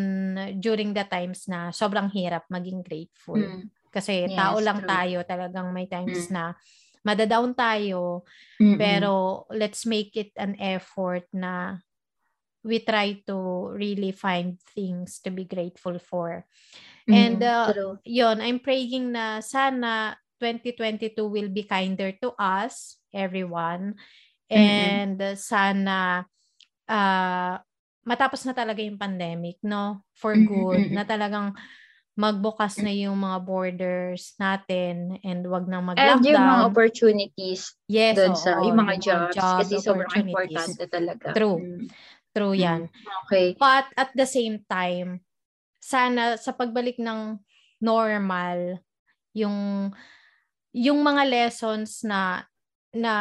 [0.62, 3.42] during the times na sobrang hirap maging grateful.
[3.42, 3.74] Mm.
[3.90, 4.90] Kasi yes, tao lang true.
[4.90, 6.34] tayo, talagang may times mm.
[6.34, 6.54] na
[7.08, 8.28] madadown tayo,
[8.60, 8.76] Mm-mm.
[8.76, 11.80] pero let's make it an effort na
[12.68, 16.44] we try to really find things to be grateful for.
[17.08, 23.96] Mm, And uh, yon I'm praying na sana 2022 will be kinder to us, everyone.
[24.52, 25.40] And mm-hmm.
[25.40, 26.28] sana
[26.92, 27.56] uh,
[28.04, 30.04] matapos na talaga yung pandemic, no?
[30.16, 30.92] For good.
[30.92, 30.96] Mm-hmm.
[30.96, 31.56] Na talagang
[32.18, 36.18] magbukas na yung mga borders natin and wag nang mag-lockdown.
[36.18, 40.84] And yung mga opportunities yes, doon sa yung mga yung jobs, jobs kasi sobrang importante
[40.90, 41.38] talaga.
[41.38, 41.62] True.
[41.62, 41.86] Mm.
[42.34, 42.82] True yan.
[42.90, 43.22] Mm.
[43.30, 43.48] Okay.
[43.62, 45.22] But at the same time,
[45.78, 47.38] sana sa pagbalik ng
[47.86, 48.82] normal,
[49.38, 49.94] yung
[50.74, 52.50] yung mga lessons na
[52.98, 53.14] na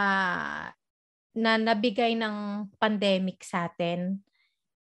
[1.37, 4.25] na nabigay ng pandemic sa atin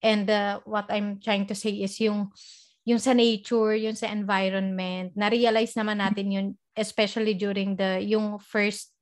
[0.05, 2.29] and uh, what I'm trying to say is yung
[2.83, 8.97] yung sa nature, yung sa environment, na-realize naman natin yun especially during the yung first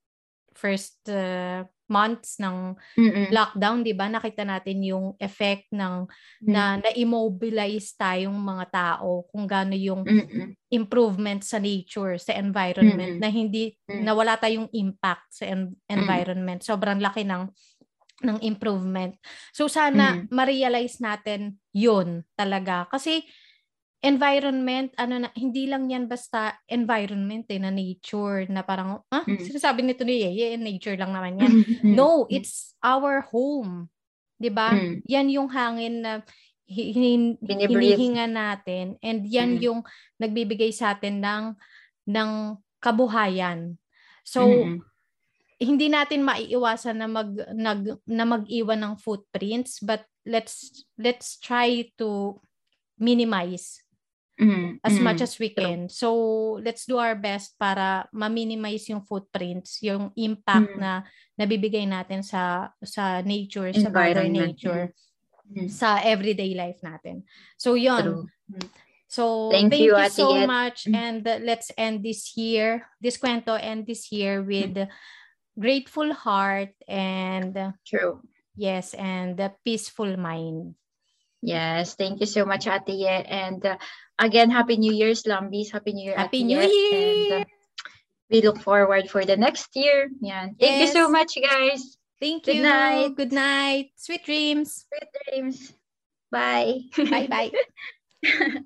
[0.58, 3.34] first uh, months ng Mm-mm.
[3.34, 4.06] lockdown, 'di ba?
[4.06, 6.46] Nakita natin yung effect ng mm.
[6.46, 10.54] na na-immobilize tayong mga tao kung gaano yung Mm-mm.
[10.70, 13.22] improvement sa nature, sa environment Mm-mm.
[13.22, 14.06] na hindi mm.
[14.06, 16.62] nawala tayong impact sa en- environment.
[16.62, 16.66] Mm.
[16.66, 17.50] Sobrang laki ng
[18.20, 19.16] ng improvement.
[19.50, 20.30] So sana mm.
[20.30, 23.26] ma-realize natin 'yun talaga kasi
[24.00, 29.44] environment, ano na, hindi lang yan basta environment eh, na nature, na parang, ah, mm.
[29.44, 31.54] sinasabi nito ni Yeye, nature lang naman yan.
[31.96, 33.92] no, it's our home.
[34.40, 34.72] 'Di ba?
[34.72, 34.94] Mm.
[35.04, 36.12] Yan yung hangin na
[36.64, 39.62] hin- hinihinga natin and yan mm.
[39.68, 39.80] yung
[40.16, 41.44] nagbibigay sa atin ng
[42.08, 43.76] ng kabuhayan.
[44.24, 44.80] So mm.
[45.60, 52.40] hindi natin maiiwasan na mag nag na mag-iwan ng footprints but let's let's try to
[52.96, 53.79] minimize
[54.40, 55.86] mm, as mm, much as we can.
[55.86, 55.92] True.
[55.92, 56.08] So,
[56.64, 60.80] let's do our best para ma-minimize yung footprints, yung impact mm.
[60.80, 61.04] na
[61.36, 64.96] nabibigay natin sa sa nature, sa mother nature,
[65.52, 65.68] mm.
[65.68, 67.22] sa everyday life natin.
[67.60, 68.26] So, yon.
[69.10, 70.46] So, thank, thank you, you so Atiet.
[70.46, 74.88] much and uh, let's end this year, this kwento end this year with mm.
[75.58, 78.22] grateful heart and True.
[78.60, 80.74] Yes, and a peaceful mind.
[81.42, 83.08] Yes, thank you so much, Ate Ye.
[83.08, 83.76] And uh,
[84.18, 85.72] again, Happy New Year, Slumbies.
[85.72, 87.36] Happy New Year, Happy Ate New Year!
[87.36, 87.44] And, uh,
[88.30, 90.08] we look forward for the next year.
[90.20, 90.46] Yeah.
[90.46, 90.80] Thank yes.
[90.80, 91.96] you so much, guys.
[92.20, 92.62] Thank Good you.
[92.62, 93.16] Good night.
[93.16, 93.90] Good night.
[93.96, 94.86] Sweet dreams.
[94.86, 95.72] Sweet dreams.
[96.30, 96.80] Bye.
[96.96, 97.50] Bye-bye.